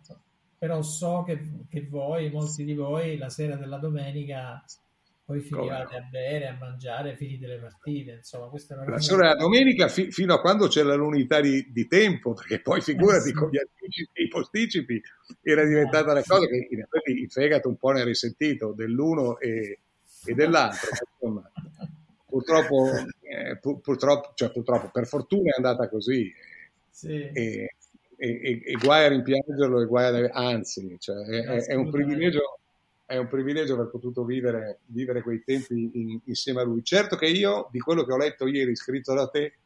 [0.64, 4.64] però so che, che, voi, molti di voi, la sera della domenica
[5.26, 9.10] poi finivate a bere, a mangiare, finite le partite, insomma, questa è una La cosa...
[9.10, 13.28] solo la domenica fi- fino a quando c'era l'unità di, di tempo, perché poi figurati
[13.28, 13.34] Eh, sì.
[13.34, 15.02] con gli anticipi e i posticipi
[15.42, 19.40] era diventata una cosa che in effetti il fegato un po' ne ha risentito dell'uno
[19.40, 19.80] e,
[20.26, 20.92] e dell'altro.
[20.92, 21.52] ma Insomma,
[22.26, 22.90] purtroppo,
[23.20, 26.34] eh, pu- purtroppo, cioè purtroppo, per fortuna è andata così.
[26.90, 27.30] Sì.
[27.34, 27.76] E,
[28.26, 31.90] e- e- e guai a rimpiangerlo e guai a, anzi, cioè, è, è- è un
[31.90, 32.60] privilegio
[33.06, 36.84] è un privilegio aver potuto vivere, vivere quei tempi in- insieme a lui.
[36.84, 39.58] Certo che io, di quello che ho letto ieri scritto da te,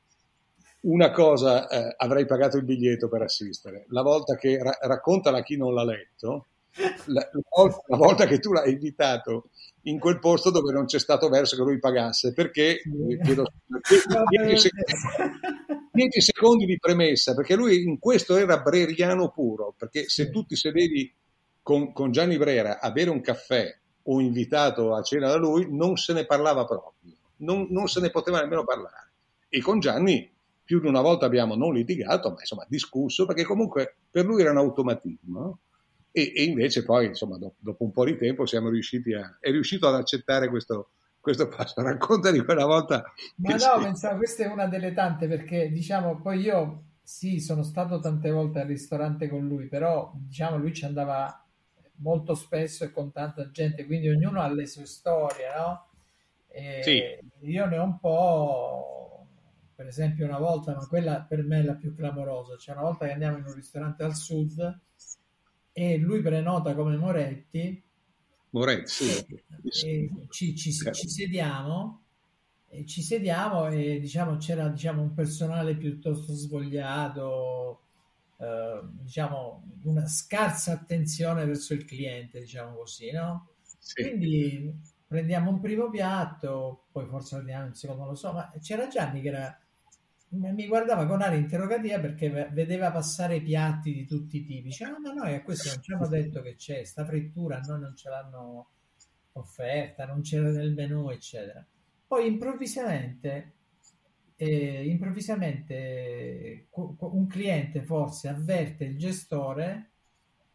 [0.82, 3.86] una cosa eh, avrei pagato il biglietto per assistere.
[3.90, 6.48] La volta che ra- raccontala a chi non l'ha letto,
[7.06, 9.50] la, la volta, la volta che tu l'hai invitato
[9.84, 13.46] in quel posto dove non c'è stato verso che lui pagasse, perché eh, chiedo
[13.82, 14.24] scusa,
[15.98, 20.30] 10 secondi, 10 secondi di premessa, perché lui in questo era breriano puro, perché se
[20.30, 21.14] tu ti sedevi
[21.62, 25.98] con, con Gianni Brera a bere un caffè o invitato a cena da lui, non
[25.98, 29.12] se ne parlava proprio, non, non se ne poteva nemmeno parlare.
[29.50, 30.32] E con Gianni
[30.64, 34.52] più di una volta abbiamo non litigato, ma insomma discusso, perché comunque per lui era
[34.52, 35.40] un automatismo.
[35.40, 35.60] no?
[36.12, 39.52] E, e invece poi, insomma, dopo, dopo un po' di tempo siamo riusciti a, è
[39.52, 40.92] riuscito ad accettare questo,
[41.28, 41.82] questo passo.
[41.82, 43.04] Racconta di quella volta.
[43.38, 43.82] Ma no, sì.
[43.82, 48.62] pensavo, questa è una delle tante perché diciamo, poi io sì, sono stato tante volte
[48.62, 51.46] al ristorante con lui, però diciamo lui ci andava
[51.96, 55.90] molto spesso e con tanta gente, quindi ognuno ha le sue storie, no?
[56.48, 57.48] E Sì.
[57.48, 59.28] io ne ho un po',
[59.76, 63.06] per esempio una volta, ma quella per me è la più clamorosa, cioè una volta
[63.06, 64.80] che andiamo in un ristorante al sud
[65.74, 67.84] e lui prenota come Moretti
[68.58, 70.06] Moretti, sì.
[70.06, 72.02] e ci, ci- ci sediamo
[72.70, 77.82] e ci sediamo e diciamo c'era diciamo un personale piuttosto svogliato
[78.38, 83.50] eh, diciamo una scarsa attenzione verso il cliente diciamo così no?
[83.80, 84.02] Sì.
[84.04, 84.74] quindi
[85.08, 89.22] prendiamo un primo piatto poi forse prendiamo un secondo non lo so ma c'era Gianni
[89.22, 89.60] che era
[90.30, 94.64] mi guardava con aria interrogativa perché ve- vedeva passare piatti di tutti i tipi.
[94.64, 97.80] Dice, "Ah, ma noi a questo non ci hanno detto che c'è sta frittura, noi
[97.80, 98.70] non ce l'hanno
[99.34, 101.66] offerta, non c'era nel menù, eccetera.
[102.08, 103.54] Poi improvvisamente,
[104.36, 109.92] eh, improvvisamente un cliente forse avverte il gestore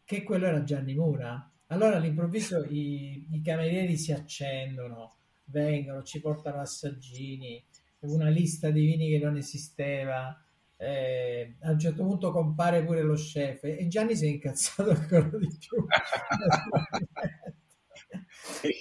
[0.03, 1.49] che quello era Gianni Mura.
[1.67, 5.15] Allora all'improvviso i, i camerieri si accendono,
[5.45, 7.63] vengono, ci portano assaggini,
[8.03, 10.37] una lista di vini che non esisteva.
[10.77, 15.29] eh, a un certo punto compare pure lo chef e Gianni si è incazzato ancora
[15.37, 15.85] di più.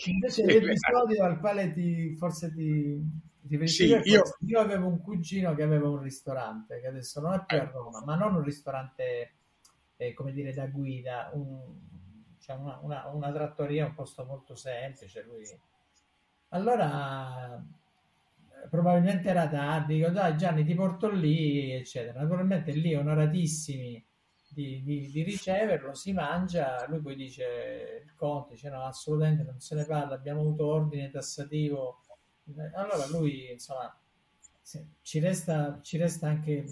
[0.06, 3.00] Invece l'episodio al quale ti, forse ti,
[3.64, 7.58] Sì, io- io avevo un cugino che aveva un ristorante che adesso non è più
[7.58, 9.34] a Roma, ma non un ristorante
[9.96, 11.80] eh, come dire da guida, un-
[12.38, 15.22] cioè una, una- una trattoria, un posto molto semplice.
[15.24, 15.44] Lui.
[16.48, 17.60] Allora eh,
[18.70, 22.20] probabilmente era tardi, dico dai Gianni ti porto lì, eccetera.
[22.22, 24.04] Naturalmente lì onoratissimi
[24.48, 29.60] di, di- di riceverlo, si mangia, lui poi dice il conte, dice no assolutamente non
[29.60, 32.00] se ne parla, abbiamo avuto ordine tassativo.
[32.74, 33.94] Allora lui insomma
[35.02, 36.64] ci resta, ci resta anche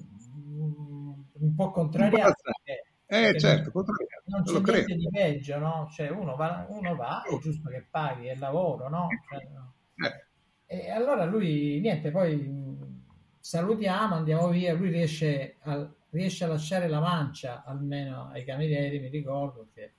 [0.46, 4.86] un po' contrariato perché, Eh, perché certo, non- contrariato, non c'è credo.
[4.86, 5.88] niente di peggio, no?
[5.92, 9.22] Cioè uno va, uno va, è giusto che paghi, è lavoro, no?
[9.28, 9.74] Cioè, no.
[10.72, 13.02] E allora lui, niente, poi mh,
[13.40, 19.08] salutiamo, andiamo via, lui riesce a, riesce a lasciare la mancia almeno ai camerieri, mi
[19.08, 19.92] ricordo, perché,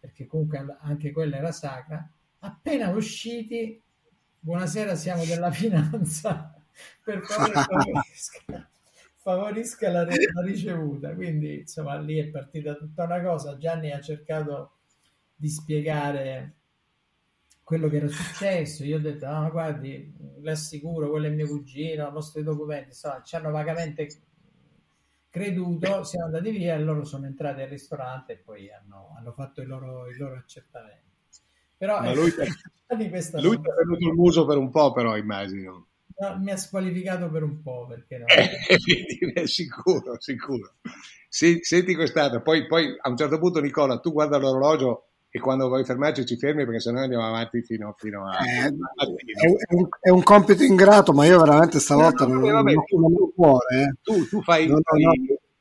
[0.00, 2.08] perché comunque anche quella era sacra.
[2.38, 3.78] Appena usciti,
[4.40, 6.54] buonasera, siamo della finanza,
[7.04, 8.70] per favore favorisca,
[9.16, 11.14] favorisca la, la ricevuta.
[11.14, 13.58] Quindi insomma lì è partita tutta una cosa.
[13.58, 14.76] Gianni ha cercato
[15.34, 16.55] di spiegare
[17.66, 18.84] quello che era successo.
[18.84, 22.90] Io ho detto: No, guardi, le assicuro, quello è mio cugino, mostro i documenti.
[22.90, 24.06] Insomma, ci hanno vagamente
[25.28, 26.04] creduto.
[26.04, 29.66] Siamo andati via e loro sono entrati al ristorante e poi hanno, hanno fatto i
[29.66, 31.10] loro, i loro accertamenti.
[31.76, 32.30] Però Ma lui,
[32.96, 35.88] di questa lui ti ha tenuto il muso per un po', però, immagino.
[36.18, 38.26] no, mi ha squalificato per un po' perché no.
[39.34, 40.74] Eh, sicuro, sicuro.
[41.28, 45.68] Se- senti quest'altro, poi, poi a un certo punto, Nicola, tu guarda l'orologio e quando
[45.68, 48.38] vuoi fermarci ci fermi perché sennò andiamo avanti fino, fino a...
[48.42, 52.72] Eh, è, un, è un compito ingrato, ma io veramente stavolta No, no, non, vabbè,
[52.72, 53.82] non, non ho cuore.
[53.82, 53.94] eh.
[54.02, 55.02] tu, tu fai, No, fai,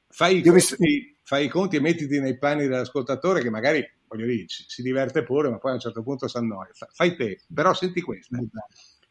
[0.09, 3.86] fai i Io mi- conti, fai i conti e mettiti nei panni dell'ascoltatore che magari,
[4.07, 6.69] voglio dire, ci- si diverte pure, ma poi a un certo punto si annoia.
[6.73, 8.38] Fa- Fai te, però senti questa.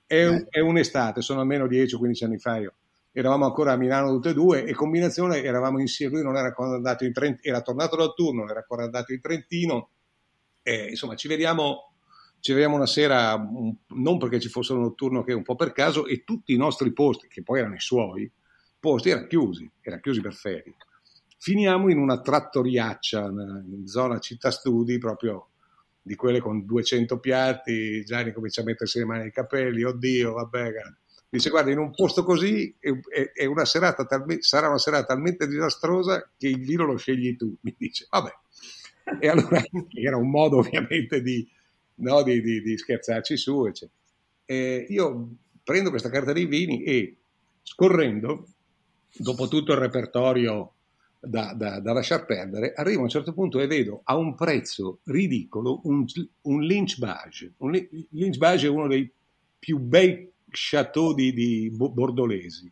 [0.06, 2.72] È, un- è un'estate, sono almeno 10 o 15 anni fa io.
[3.12, 6.14] Eravamo ancora a Milano tutte e due e combinazione eravamo insieme.
[6.14, 9.20] Lui non era ancora andato in Trentino, era tornato dal turno, era ancora andato in
[9.20, 9.90] Trentino.
[10.66, 11.92] Eh, insomma, ci vediamo,
[12.40, 16.06] ci vediamo una sera, non perché ci fosse un notturno che un po' per caso,
[16.06, 18.30] e tutti i nostri posti, che poi erano i suoi,
[18.80, 20.76] posti erano chiusi, erano chiusi per ferie.
[21.36, 25.50] Finiamo in una trattoriaccia in zona città studi, proprio
[26.00, 30.72] di quelle con 200 piatti, Gianni comincia a mettersi le mani nei capelli, oddio, vabbè,
[31.28, 32.90] dice guarda in un posto così è,
[33.34, 37.54] è una serata talme, sarà una serata talmente disastrosa che il vino lo scegli tu,
[37.60, 38.30] mi dice, vabbè.
[39.20, 39.62] E allora
[39.92, 41.46] era un modo ovviamente di,
[41.96, 43.70] no, di, di, di scherzarci su.
[44.44, 45.28] E io
[45.62, 47.16] prendo questa carta dei vini e
[47.62, 48.48] scorrendo,
[49.16, 50.72] dopo tutto il repertorio
[51.20, 55.00] da, da, da, lasciar perdere, arrivo a un certo punto e vedo a un prezzo
[55.04, 56.04] ridicolo un,
[56.42, 57.54] un Lynch Bage.
[57.58, 57.72] Un,
[58.10, 59.10] Lynch Bage è uno dei
[59.58, 62.70] più bei chateau di, di bordolesi,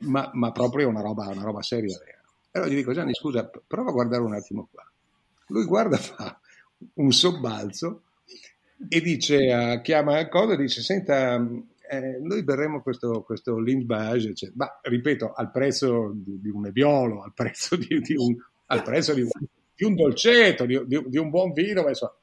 [0.00, 2.22] ma, ma, proprio una roba, una roba seria vera.
[2.52, 4.84] Allora gli dico Gianni scusa, prova a guardare un attimo qua.
[5.48, 6.38] Lui guarda, fa
[6.94, 8.02] un sobbalzo
[8.88, 11.34] e dice, chiama a cosa e dice, senta,
[11.90, 17.22] eh, noi berremo questo, questo Lindbage, cioè, ma ripeto, al prezzo di, di un Nebbiolo,
[17.22, 18.36] al prezzo di, di un,
[18.66, 19.26] al prezzo di,
[19.74, 22.14] di un dolcetto, di, un buon vino, ma insomma,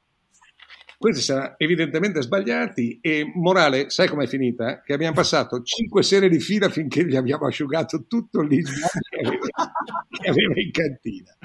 [0.98, 4.80] questi sono evidentemente sbagliati e morale, sai com'è finita?
[4.80, 8.58] Che abbiamo passato cinque sere di fila finché gli abbiamo asciugato tutto il che
[10.08, 11.36] che aveva in cantina.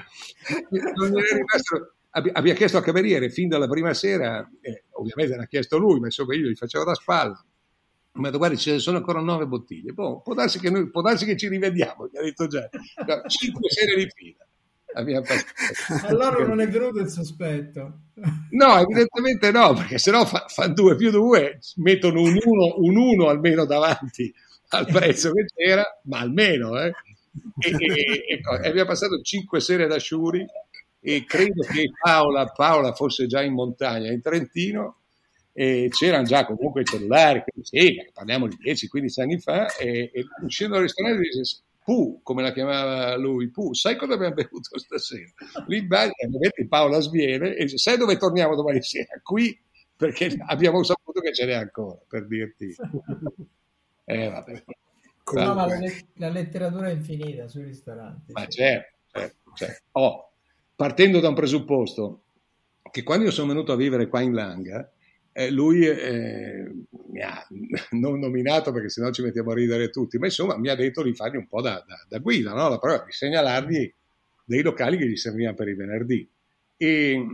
[0.70, 6.06] Rimasto abbia chiesto al cameriere fin dalla prima sera, eh, ovviamente l'ha chiesto lui, ma
[6.06, 7.44] insomma io gli facevo da spalla.
[8.14, 9.92] Ha detto, guarda, ce ne sono ancora nove bottiglie.
[9.92, 12.68] Boh, può, darsi che noi, può darsi che ci rivediamo, mi ha detto già.
[13.26, 14.46] Cinque sere di fila.
[16.06, 18.00] Allora non è venuto il sospetto.
[18.50, 23.28] No, evidentemente no, perché sennò fa, fa due più due, mettono un uno, un uno
[23.28, 24.32] almeno davanti
[24.68, 26.92] al prezzo che c'era, ma almeno, eh.
[27.58, 30.44] E, e, e, e abbiamo passato cinque sere da Sciuri
[31.00, 34.98] e credo che Paola, Paola fosse già in montagna in Trentino
[35.52, 40.24] e c'erano già comunque i cellulari, quindi sì, parliamo di 10-15 anni fa, e, e
[40.42, 45.30] uscendo dal ristorante dice Pu, come la chiamava lui, Pu, sai cosa abbiamo bevuto stasera?
[45.66, 49.20] Lì in ovviamente Paola sviene e dice, sai dove torniamo domani sera?
[49.22, 49.58] Qui,
[49.96, 52.74] perché abbiamo saputo che ce n'è ancora, per dirti.
[54.04, 54.64] Eh, vabbè.
[55.34, 55.78] No, ma la,
[56.14, 58.32] la, letteratura è infinita sui ristoranti.
[58.32, 58.58] Ma sì.
[58.58, 59.82] certo, certo, certo.
[59.92, 60.30] Oh,
[60.74, 62.22] partendo da un presupposto
[62.90, 64.90] che quando io sono venuto a vivere qua in Langa,
[65.32, 66.70] eh, lui eh,
[67.10, 67.46] mi ha
[67.92, 71.14] non nominato perché sennò ci mettiamo a ridere tutti, ma insomma mi ha detto di
[71.14, 72.68] fargli un po' da, da, da guida, no?
[72.68, 73.92] la prova di segnalargli
[74.44, 76.28] dei locali che gli servivano per il venerdì.
[76.76, 77.26] E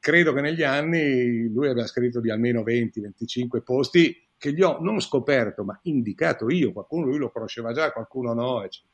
[0.00, 5.00] credo che negli anni lui aveva scritto di almeno 20-25 posti che gli ho non
[5.00, 8.92] scoperto, ma indicato io, qualcuno lui lo conosceva già, qualcuno no, eccetera.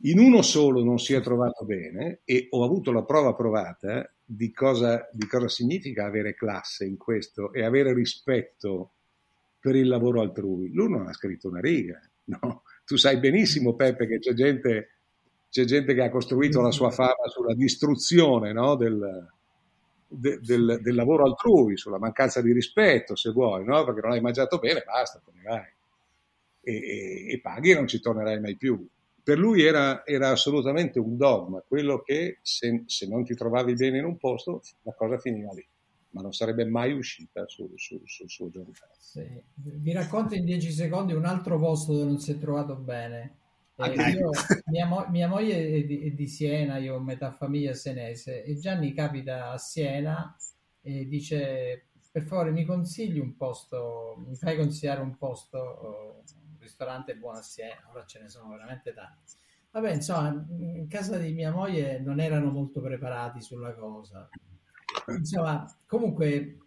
[0.00, 4.52] In uno solo non si è trovato bene e ho avuto la prova provata di
[4.52, 8.90] cosa, di cosa significa avere classe in questo e avere rispetto
[9.60, 10.72] per il lavoro altrui.
[10.72, 12.62] Lui non ha scritto una riga, no?
[12.84, 14.90] Tu sai benissimo, Peppe, che c'è gente,
[15.48, 18.74] c'è gente che ha costruito la sua fama sulla distruzione no?
[18.76, 19.28] del,
[20.08, 23.84] de, del, del, lavoro altrui, sulla mancanza di rispetto, se vuoi, no?
[23.84, 25.74] perché non hai mangiato bene, basta, te ne vai.
[26.60, 28.84] E, e, e paghi e non ci tornerai mai più
[29.26, 33.98] per lui era, era, assolutamente un dogma, quello che se, se, non ti trovavi bene
[33.98, 35.66] in un posto, la cosa finiva lì,
[36.10, 38.94] ma non sarebbe mai uscita sul, sul, sul suo giornale.
[39.00, 39.26] Sì.
[39.52, 43.38] Vi racconto in dieci secondi un altro posto dove non si è trovato bene.
[43.74, 44.30] Eh, io,
[44.66, 48.56] mia, mo- mia, moglie è di, è di, Siena, io ho metà famiglia senese, e
[48.58, 50.36] Gianni capita a Siena
[50.82, 56.22] e dice per favore mi consigli un posto, mi fai consigliare un posto
[56.76, 59.32] ristorante buono a Siena, ora ce ne sono veramente tanti.
[59.70, 64.28] Vabbè, insomma, in casa di mia moglie non erano molto preparati sulla cosa.
[65.08, 66.58] Insomma, comunque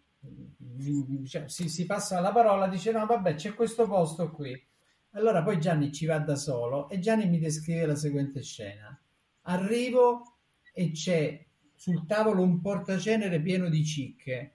[1.26, 4.68] cioè, si, si, passa la parola, dice no, vabbè, c'è questo posto qui.
[5.12, 9.00] Allora poi Gianni ci va da solo e Gianni mi descrive la seguente scena.
[9.42, 10.38] Arrivo
[10.72, 11.44] e c'è
[11.74, 14.54] sul tavolo un portacenere pieno di cicche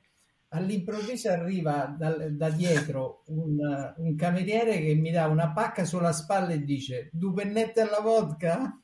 [0.55, 3.57] all'improvviso arriva da, da dietro un,
[3.97, 8.81] un, cameriere che mi dà una pacca sulla spalla e dice due pennette alla vodka?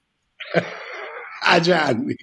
[1.43, 2.15] a Gianni.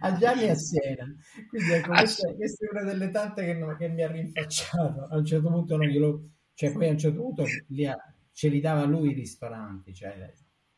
[0.00, 1.06] A Gianni a Siena.
[1.48, 5.08] Quindi ecco, questa, questa, è una delle tante che, che, mi ha rinfacciato.
[5.10, 6.28] A un certo punto non glielo...
[6.54, 7.96] Cioè, poi a un certo punto li ha,
[8.32, 9.94] ce li dava lui i ristoranti.
[9.94, 10.32] Cioè,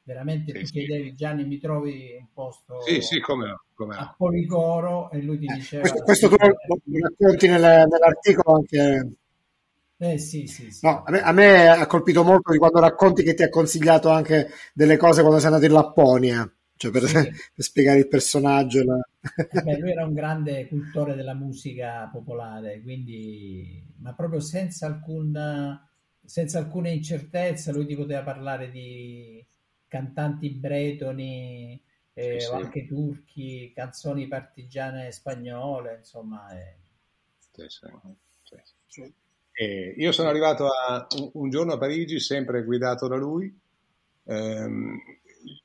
[0.06, 4.14] veramente sì, tu chiedevi Gianni mi trovi un posto sì, sì, come no, come a
[4.16, 6.54] Policoro e lui ti diceva questo, questo tu lo
[7.00, 9.10] racconti nel, nell'articolo anche
[9.98, 10.86] eh, sì, sì, sì.
[10.86, 14.10] No, a, me, a, me, ha colpito molto di quando racconti che ti ha consigliato
[14.10, 17.14] anche delle cose quando sei andato in Lapponia cioè per, sì.
[17.54, 18.84] per spiegare il personaggio.
[18.84, 19.00] La...
[19.34, 25.80] Eh beh, lui era un grande cultore della musica popolare, quindi, ma proprio senza, alcun,
[26.24, 29.44] senza alcuna incertezza, lui ti poteva parlare di
[29.88, 31.82] cantanti bretoni
[32.14, 36.48] eh, sì, o anche turchi, canzoni partigiane spagnole, insomma.
[36.50, 36.76] Eh.
[39.52, 43.54] Sì, io sono arrivato a, un, un, giorno a Parigi, sempre guidato da lui.
[44.24, 44.98] Ehm,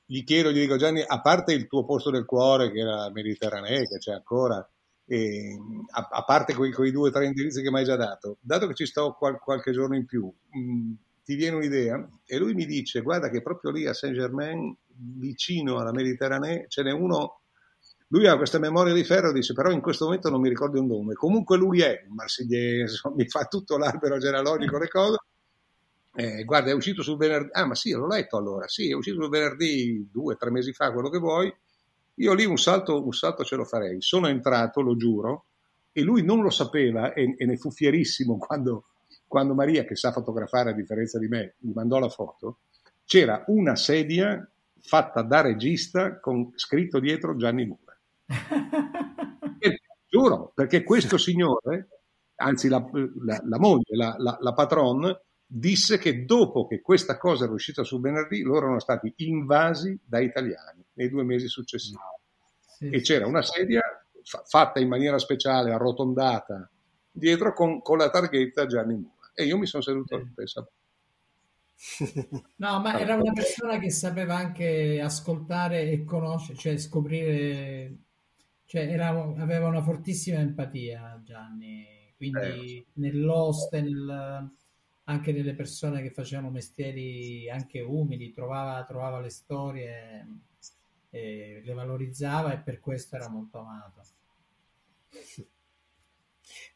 [0.05, 3.87] gli chiedo, gli dico Gianni, a parte il tuo posto del cuore, che era Mediterraneo,
[3.87, 4.67] che c'è ancora,
[5.05, 5.57] e,
[5.91, 8.67] a, a, parte quei, quei, due o tre indirizzi che mi hai già dato, dato
[8.67, 10.91] che ci sto qual, qualche giorno in più, mh, mm,
[11.23, 12.07] ti viene un'idea?
[12.25, 16.83] E lui mi dice, guarda che proprio lì a Saint Germain, vicino alla Mediterranea, ce
[16.83, 17.41] n'è uno
[18.11, 20.87] lui ha questa memoria di ferro, dice però in questo momento non mi ricordo un
[20.87, 21.13] nome.
[21.13, 25.17] Comunque lui è un marsigliese, mi fa tutto l'albero genealogico, le cose.
[26.13, 27.49] Eh, guarda, è uscito sul venerdì.
[27.53, 28.67] Ah, ma sì, l'ho letto allora.
[28.67, 31.53] Sì, è uscito sul venerdì due, tre mesi fa, quello che vuoi.
[32.15, 34.01] Io lì un salto, un salto ce lo farei.
[34.01, 35.45] Sono entrato, lo giuro,
[35.93, 38.87] e lui non lo sapeva e, e ne fu fierissimo quando,
[39.31, 42.59] quando Maria, che sa fotografare a differenza di me, mi mandò la foto.
[43.05, 44.45] C'era una sedia
[44.81, 47.97] fatta da regista con scritto dietro Gianni Mura.
[50.09, 52.01] giuro, perché questo signore,
[52.35, 52.85] anzi la,
[53.23, 58.01] la, la moglie, la, la, patron, disse che dopo che questa cosa era uscita sul
[58.01, 61.97] venerdì, loro erano stati invasi da italiani nei due mesi successivi.
[62.59, 63.79] Sì, e c'era una sedia
[64.23, 66.69] fa, fatta in maniera speciale, arrotondata,
[67.09, 69.20] dietro con, con la targhetta Gianni Mura.
[69.33, 70.31] E io mi sono seduto sì.
[70.33, 70.67] pensa,
[72.57, 77.97] No, ma era una persona che sapeva anche ascoltare e conoscere, cioè scoprire
[78.65, 82.85] cioè, era, aveva una fortissima empatia Gianni, quindi eh.
[82.93, 84.49] nell'oste, nel,
[85.05, 90.27] anche nelle persone che facevano mestieri anche umili, trovava, trovava le storie,
[91.09, 94.03] eh, le valorizzava e per questo era molto amato.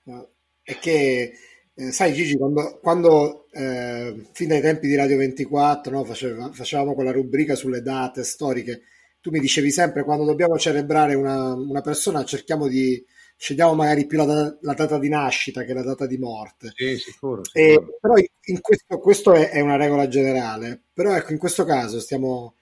[0.03, 0.29] No,
[0.61, 1.33] è che
[1.75, 6.93] eh, sai Gigi, quando, quando eh, fin dai tempi di Radio 24 no, faceva, facevamo
[6.93, 8.81] quella rubrica sulle date storiche,
[9.19, 13.03] tu mi dicevi sempre quando dobbiamo celebrare una, una persona cerchiamo di
[13.37, 16.71] scegliamo magari più la, la, data di nascita che la data di morte.
[16.75, 17.43] Sì, sicuro.
[17.43, 17.51] sicuro.
[17.53, 21.99] E, però in questo, questo è, è, una regola generale, però ecco in questo caso
[21.99, 22.55] stiamo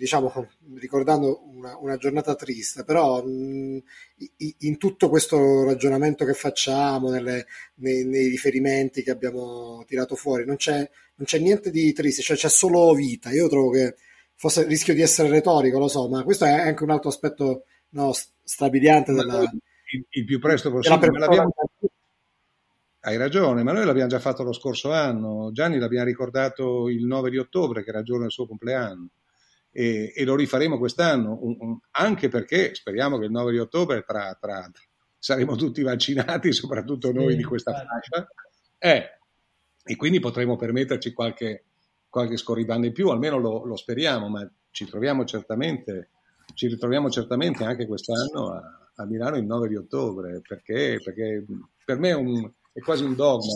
[0.00, 0.32] diciamo
[0.76, 3.82] ricordando una, una giornata triste, però mh,
[4.58, 7.46] in tutto questo ragionamento che facciamo, nelle,
[7.76, 12.36] nei, nei, riferimenti che abbiamo tirato fuori, non c'è, non c'è niente di triste, cioè
[12.36, 13.30] c'è solo vita.
[13.30, 13.96] Io trovo che
[14.34, 18.12] forse rischio di essere retorico, lo so, ma questo è anche un altro aspetto no,
[18.42, 19.40] strabiliante della...
[19.40, 21.10] Il, il, più presto possibile.
[23.02, 25.50] Hai ragione, ma noi l'abbiamo già fatto lo scorso anno.
[25.52, 29.08] Gianni l'abbiamo ricordato il 9 di ottobre, che era il giorno del suo compleanno,
[29.70, 34.02] e, e lo rifaremo quest'anno, un, un, anche perché speriamo che il 9 di ottobre
[34.02, 34.70] tra, tra,
[35.18, 38.28] saremo tutti vaccinati, soprattutto noi sì, di questa fascia,
[38.78, 39.18] eh,
[39.82, 41.64] e quindi potremo permetterci qualche,
[42.08, 46.10] qualche scorribanda in più, almeno lo, lo speriamo, ma ci troviamo certamente,
[46.54, 51.44] ci ritroviamo certamente anche quest'anno a, a Milano il 9 di ottobre, perché, perché
[51.84, 53.52] per me è, un, è, quasi un dogma.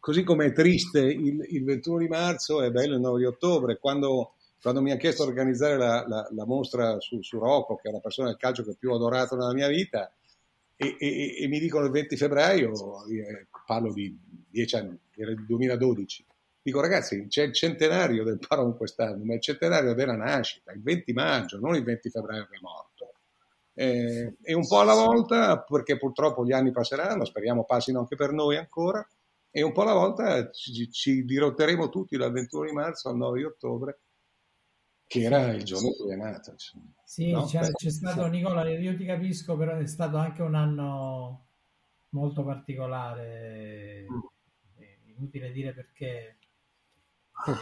[0.00, 3.78] Così come è triste il, il, 21 di marzo, è bello il 9 di ottobre.
[3.78, 7.88] Quando, quando mi ha chiesto di organizzare la, la, la mostra su, su, Rocco, che
[7.88, 10.12] è la persona del calcio che più ho adorato nella mia vita,
[10.76, 12.72] e, e, e mi dicono il 20 febbraio,
[13.66, 14.16] parlo di
[14.50, 16.24] 10 anni, era il 2012,
[16.68, 21.14] Dico ragazzi, c'è il centenario del Paron quest'anno, ma il centenario della nascita, il 20
[21.14, 23.12] maggio, non il 20 febbraio che è morto.
[23.72, 28.32] Eh, e un po' alla volta, perché purtroppo gli anni passeranno, speriamo passino anche per
[28.32, 29.02] noi ancora,
[29.50, 33.38] e un po' alla volta ci, ci dirotteremo tutti dal 21 di marzo al 9
[33.38, 34.00] di ottobre,
[35.08, 36.52] che era il giorno in cui è nato.
[36.52, 36.92] Insomma.
[37.02, 37.46] Sì, no?
[37.46, 41.46] c'è, c'è stato, Nicola, io ti capisco, però è stato anche un anno
[42.10, 45.16] molto particolare, mm.
[45.16, 46.38] inutile dire perché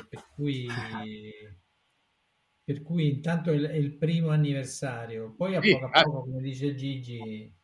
[0.09, 0.66] per cui,
[2.64, 6.03] per cui intanto è il primo anniversario, poi a poco a ah.
[6.03, 7.55] poco, come dice Gigi,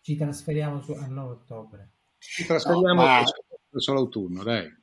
[0.00, 1.92] ci trasferiamo su, al 9 ottobre.
[2.18, 3.22] Ci trasferiamo no, ma...
[3.70, 4.78] verso l'autunno, dai.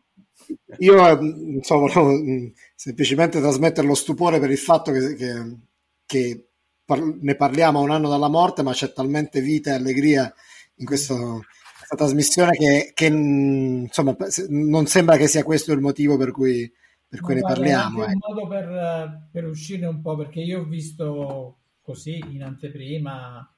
[0.79, 5.57] Io insomma, volevo semplicemente trasmettere lo stupore per il fatto che, che,
[6.05, 6.47] che
[6.85, 10.33] par- ne parliamo a un anno dalla morte, ma c'è talmente vita e allegria
[10.75, 11.43] in questo,
[11.77, 14.15] questa trasmissione che, che, insomma,
[14.49, 16.71] non sembra che sia questo il motivo per cui,
[17.07, 18.03] per cui ne parliamo.
[18.03, 23.53] È un modo per, per, uscire un po', perché io ho visto così in anteprima,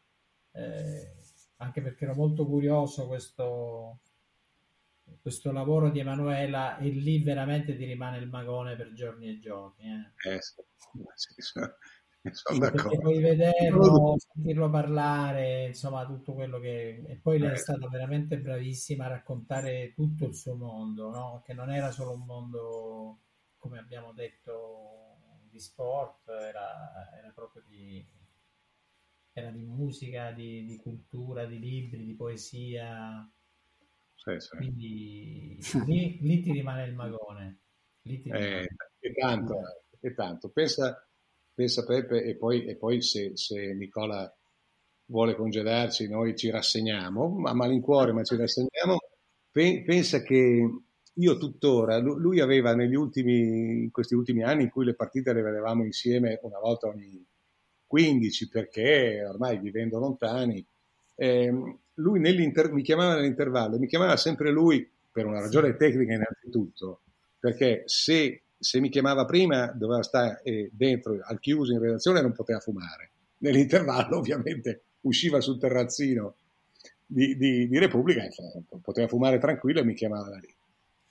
[0.53, 1.13] eh,
[1.57, 3.99] anche perché ero molto curioso questo,
[5.21, 9.85] questo lavoro di Emanuela e lì veramente ti rimane il magone per giorni e giorni.
[10.23, 10.31] Eh.
[10.31, 10.61] Eh, sì,
[11.37, 11.59] sì,
[12.31, 12.99] Sono d'accordo.
[12.99, 17.03] Poi vederlo, sentirlo parlare, insomma, tutto quello che...
[17.07, 17.57] E poi lei è eh.
[17.57, 21.41] stata veramente bravissima a raccontare tutto il suo mondo, no?
[21.45, 23.19] Che non era solo un mondo,
[23.57, 24.99] come abbiamo detto,
[25.49, 28.05] di sport, era, era proprio di,
[29.31, 33.29] era di musica, di, di, cultura, di libri, di poesia.
[34.23, 34.57] Sì, sì.
[34.57, 37.59] Quindi lì, lì, ti rimane il magone.
[38.01, 38.61] Lì ti rimane.
[38.61, 38.67] Eh,
[38.99, 39.59] e tanto,
[39.99, 40.49] e tanto.
[40.49, 41.07] Pensa,
[41.53, 44.31] pensa Peppe, e poi, e poi se, se, Nicola
[45.05, 48.97] vuole congedarci, noi ci rassegniamo, a malincuore, ma ci rassegniamo.
[49.51, 50.69] Pensa che
[51.13, 55.41] io tuttora, lui aveva negli ultimi, in questi ultimi anni in cui le partite le
[55.41, 57.25] vedevamo insieme una volta ogni
[57.87, 60.63] 15 perché ormai vivendo lontani,
[61.15, 67.01] eh, lui mi chiamava nell'intervallo, mi chiamava sempre lui per una ragione tecnica innanzitutto,
[67.39, 72.21] perché se, se mi chiamava prima doveva stare eh, dentro al chiuso in redazione e
[72.21, 73.11] non poteva fumare.
[73.39, 76.35] Nell'intervallo ovviamente usciva sul terrazzino
[77.05, 78.29] di, di, di Repubblica e
[78.81, 80.53] poteva fumare tranquillo e mi chiamava da lì.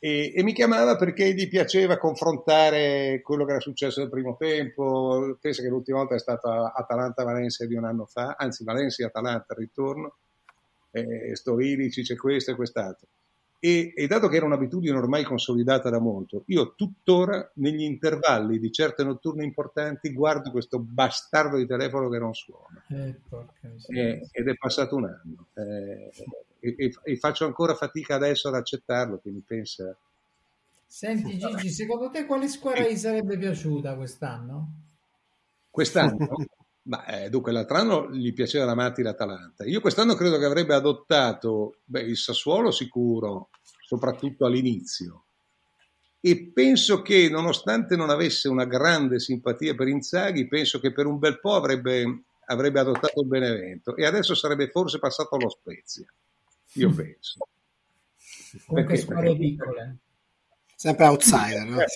[0.01, 5.37] E, e, mi chiamava perché gli piaceva confrontare quello che era successo nel primo tempo.
[5.41, 10.19] Pensa che l'ultima volta è stata Atalanta-Valencia di un anno fa, anzi Valencia-Atalanta al ritorno,
[10.91, 13.07] eh, Storici, c'è questo e quest'altro.
[13.61, 18.71] E, e, dato che era un'abitudine ormai consolidata da molto, io tuttora negli intervalli di
[18.71, 22.85] certe notturne importanti guardo questo bastardo di telefono che non suona.
[22.89, 23.17] Eh,
[23.89, 25.47] eh, ed è passato un anno.
[25.55, 26.13] Eh,
[26.61, 29.97] e, e, faccio ancora fatica adesso ad accettarlo, quindi pensa...
[30.87, 34.71] Senti Gigi, secondo te quale squadra gli sarebbe piaciuta quest'anno?
[35.69, 36.47] Quest'anno?
[36.89, 39.65] Ma, eh, dunque, l'altro anno gli piaceva la Matti l'Atalanta.
[39.65, 43.51] Io quest'anno credo che avrebbe adottato beh, il Sassuolo sicuro,
[43.85, 45.25] soprattutto all'inizio.
[46.21, 51.19] E penso che, nonostante non avesse una grande simpatia per Inzaghi, penso che per un
[51.19, 56.07] bel po' avrebbe, avrebbe adottato il Benevento e adesso sarebbe forse passato allo Spezia
[56.73, 57.49] io penso.
[58.67, 59.97] Comunque perché, squadre piccole.
[60.75, 61.81] Sempre outsider, no?
[61.81, 61.87] Eh,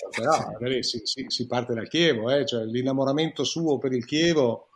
[0.57, 2.45] però si, si, si, parte da Chievo, eh?
[2.45, 4.67] cioè, l'innamoramento suo per il Chievo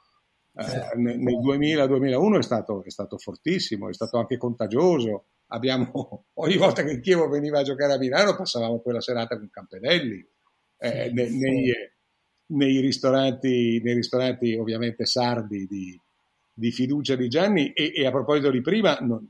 [0.57, 5.25] eh, nel, nel 2000-2001 è stato, è stato, fortissimo, è stato anche contagioso.
[5.47, 9.49] Abbiamo, ogni volta che il Chievo veniva a giocare a Milano passavamo quella serata con
[9.51, 10.25] Campanelli
[10.79, 11.71] eh, nei, nei,
[12.47, 15.99] nei, ristoranti, nei ristoranti ovviamente sardi di,
[16.53, 17.71] di fiducia di Gianni.
[17.73, 19.27] E, e, a proposito di prima, non,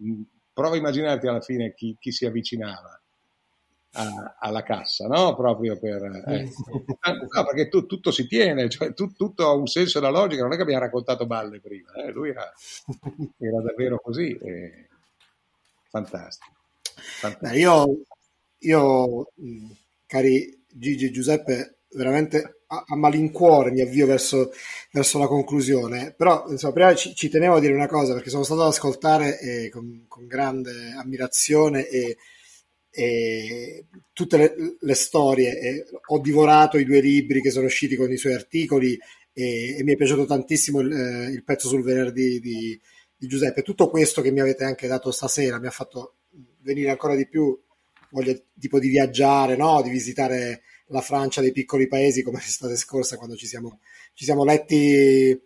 [0.53, 3.01] prova a immaginarti alla fine chi, chi si avvicinava
[3.97, 5.35] a, alla cassa, no?
[5.35, 6.03] Proprio per...
[6.27, 6.49] Eh.
[7.33, 10.43] No, perché tu, tutto si tiene, cioè, tu, tutto ha un senso e una logica,
[10.43, 12.11] non è che abbiamo raccontato balle prima, eh?
[12.11, 12.51] lui era,
[13.37, 14.87] era, davvero così, eh.
[15.89, 16.53] fantastico.
[16.93, 17.51] fantastico.
[17.51, 17.97] Beh, io,
[18.59, 19.31] io,
[20.05, 24.51] cari Gigi e Giuseppe, veramente a, a, malincuore mi avvio verso,
[24.91, 28.43] verso, la conclusione, però insomma, prima ci, ci, tenevo a dire una cosa perché sono
[28.43, 32.17] stato ad ascoltare eh, con, con, grande ammirazione e,
[32.89, 38.11] e tutte le, le storie, e ho divorato i due libri che sono usciti con
[38.11, 38.97] i suoi articoli
[39.33, 42.79] e, e mi è piaciuto tantissimo il, eh, il pezzo sul venerdì di,
[43.15, 43.61] di Giuseppe.
[43.61, 46.15] Tutto questo che mi avete anche dato stasera mi ha fatto
[46.61, 47.59] venire ancora di più
[48.09, 49.81] voglia tipo di viaggiare, no?
[49.81, 53.79] di visitare la Francia dei piccoli paesi come l'estate scorsa quando ci siamo,
[54.13, 55.39] ci siamo letti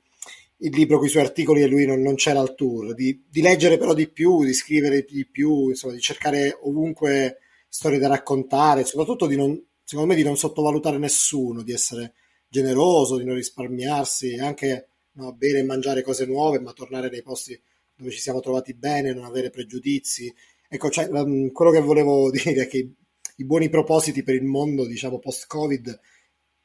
[0.63, 3.41] il libro con i suoi articoli e lui non, non c'era al tour, di, di,
[3.41, 7.37] leggere però di più, di scrivere di più, insomma, di cercare ovunque
[7.67, 12.13] storie da raccontare, soprattutto di non, secondo me di non sottovalutare nessuno, di essere
[12.47, 17.59] generoso, di non risparmiarsi, anche no, bere e mangiare cose nuove, ma tornare nei posti
[17.95, 20.31] dove ci siamo trovati bene, non avere pregiudizi.
[20.67, 22.89] Ecco, cioè, quello che volevo dire è che
[23.37, 25.99] i buoni propositi per il mondo, diciamo, post-Covid,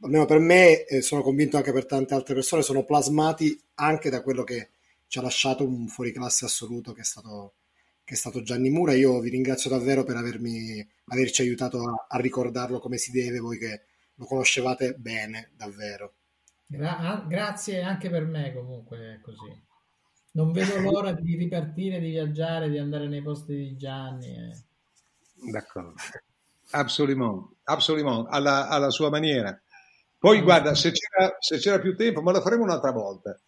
[0.01, 4.22] almeno per me, e sono convinto anche per tante altre persone, sono plasmati anche da
[4.22, 4.70] quello che
[5.07, 7.55] ci ha lasciato un fuoriclasse assoluto che è stato,
[8.05, 8.94] che è stato Gianni Mura.
[8.94, 13.59] Io vi ringrazio davvero per avermi, averci aiutato a, a ricordarlo come si deve, voi
[13.59, 13.82] che
[14.14, 16.14] lo conoscevate bene, davvero.
[16.66, 19.64] Gra- ah, grazie anche per me comunque è così.
[20.32, 24.28] Non vedo l'ora di ripartire, di viaggiare, di andare nei posti di Gianni.
[24.28, 25.51] Eh.
[25.51, 25.94] D'accordo.
[26.70, 29.59] Absolument, absolument alla, alla sua maniera.
[30.27, 33.39] Poi guarda, se c'era, se c'era, più tempo, ma lo faremo un'altra volta.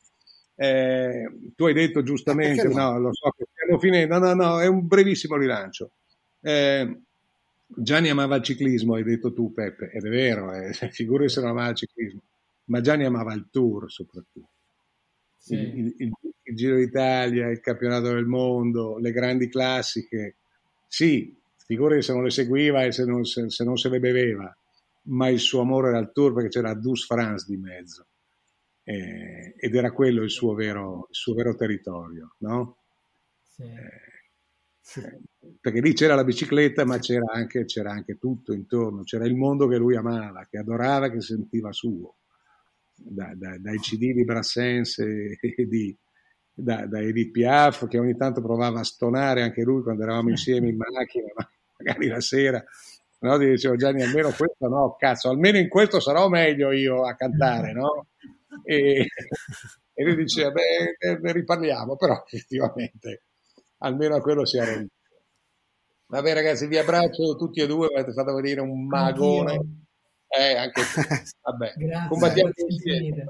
[0.54, 3.00] Eh, tu hai detto giustamente, no?
[3.00, 5.90] lo so che stiamo finendo, no, no, no, è un brevissimo rilancio.
[6.40, 7.00] Eh,
[7.66, 11.50] Gianni amava il ciclismo, hai detto tu Peppe, ed è vero, eh, figurati se non
[11.50, 12.20] amava il ciclismo,
[12.66, 14.48] ma Gianni amava il tour soprattutto.
[15.36, 15.54] Sì.
[15.54, 16.12] Il, il,
[16.44, 20.36] il Giro d'Italia, il campionato del mondo, le grandi classiche.
[20.86, 24.56] Sì, figurati se non le seguiva e se non se, se non se le beveva,
[25.08, 28.06] ma il suo amore era il tour perché c'era Dus France di mezzo.
[28.84, 32.78] eh, ed era quello il suo vero, il suo vero territorio, no?
[33.42, 33.62] Sì.
[33.64, 35.20] Eh,
[35.60, 39.66] perché lì c'era la bicicletta, ma c'era anche, c'era anche tutto intorno, c'era il mondo
[39.68, 42.16] che lui amava, che adorava, che sentiva suo,
[42.94, 45.38] da, da, dai CD di Brassens e
[45.68, 45.96] di,
[46.54, 50.68] da, da Edith Piaf, che ogni tanto provava a stonare anche lui quando eravamo insieme
[50.68, 51.26] in macchina,
[51.78, 52.64] magari la sera.
[53.20, 53.38] No?
[53.38, 57.72] Ti dicevo Gianni, almeno questo no, cazzo, almeno in questo sarò meglio io a cantare,
[57.72, 58.06] no?
[58.64, 59.06] E,
[59.94, 63.22] e lui diceva, beh, ne riparliamo, però effettivamente
[63.78, 64.90] almeno a quello si arrende.
[66.06, 69.84] Vabbè ragazzi, vi abbraccio tutti e due, mi avete fatto vedere un magone.
[70.28, 70.82] Eh, anche
[71.42, 71.72] vabbè,
[72.08, 73.26] combattiamo insieme.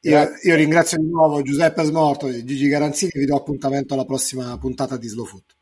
[0.00, 4.04] Io, io, ringrazio di nuovo Giuseppe Smorto e Gigi Garanzini e vi do appuntamento alla
[4.04, 5.56] prossima puntata di Slow Foot.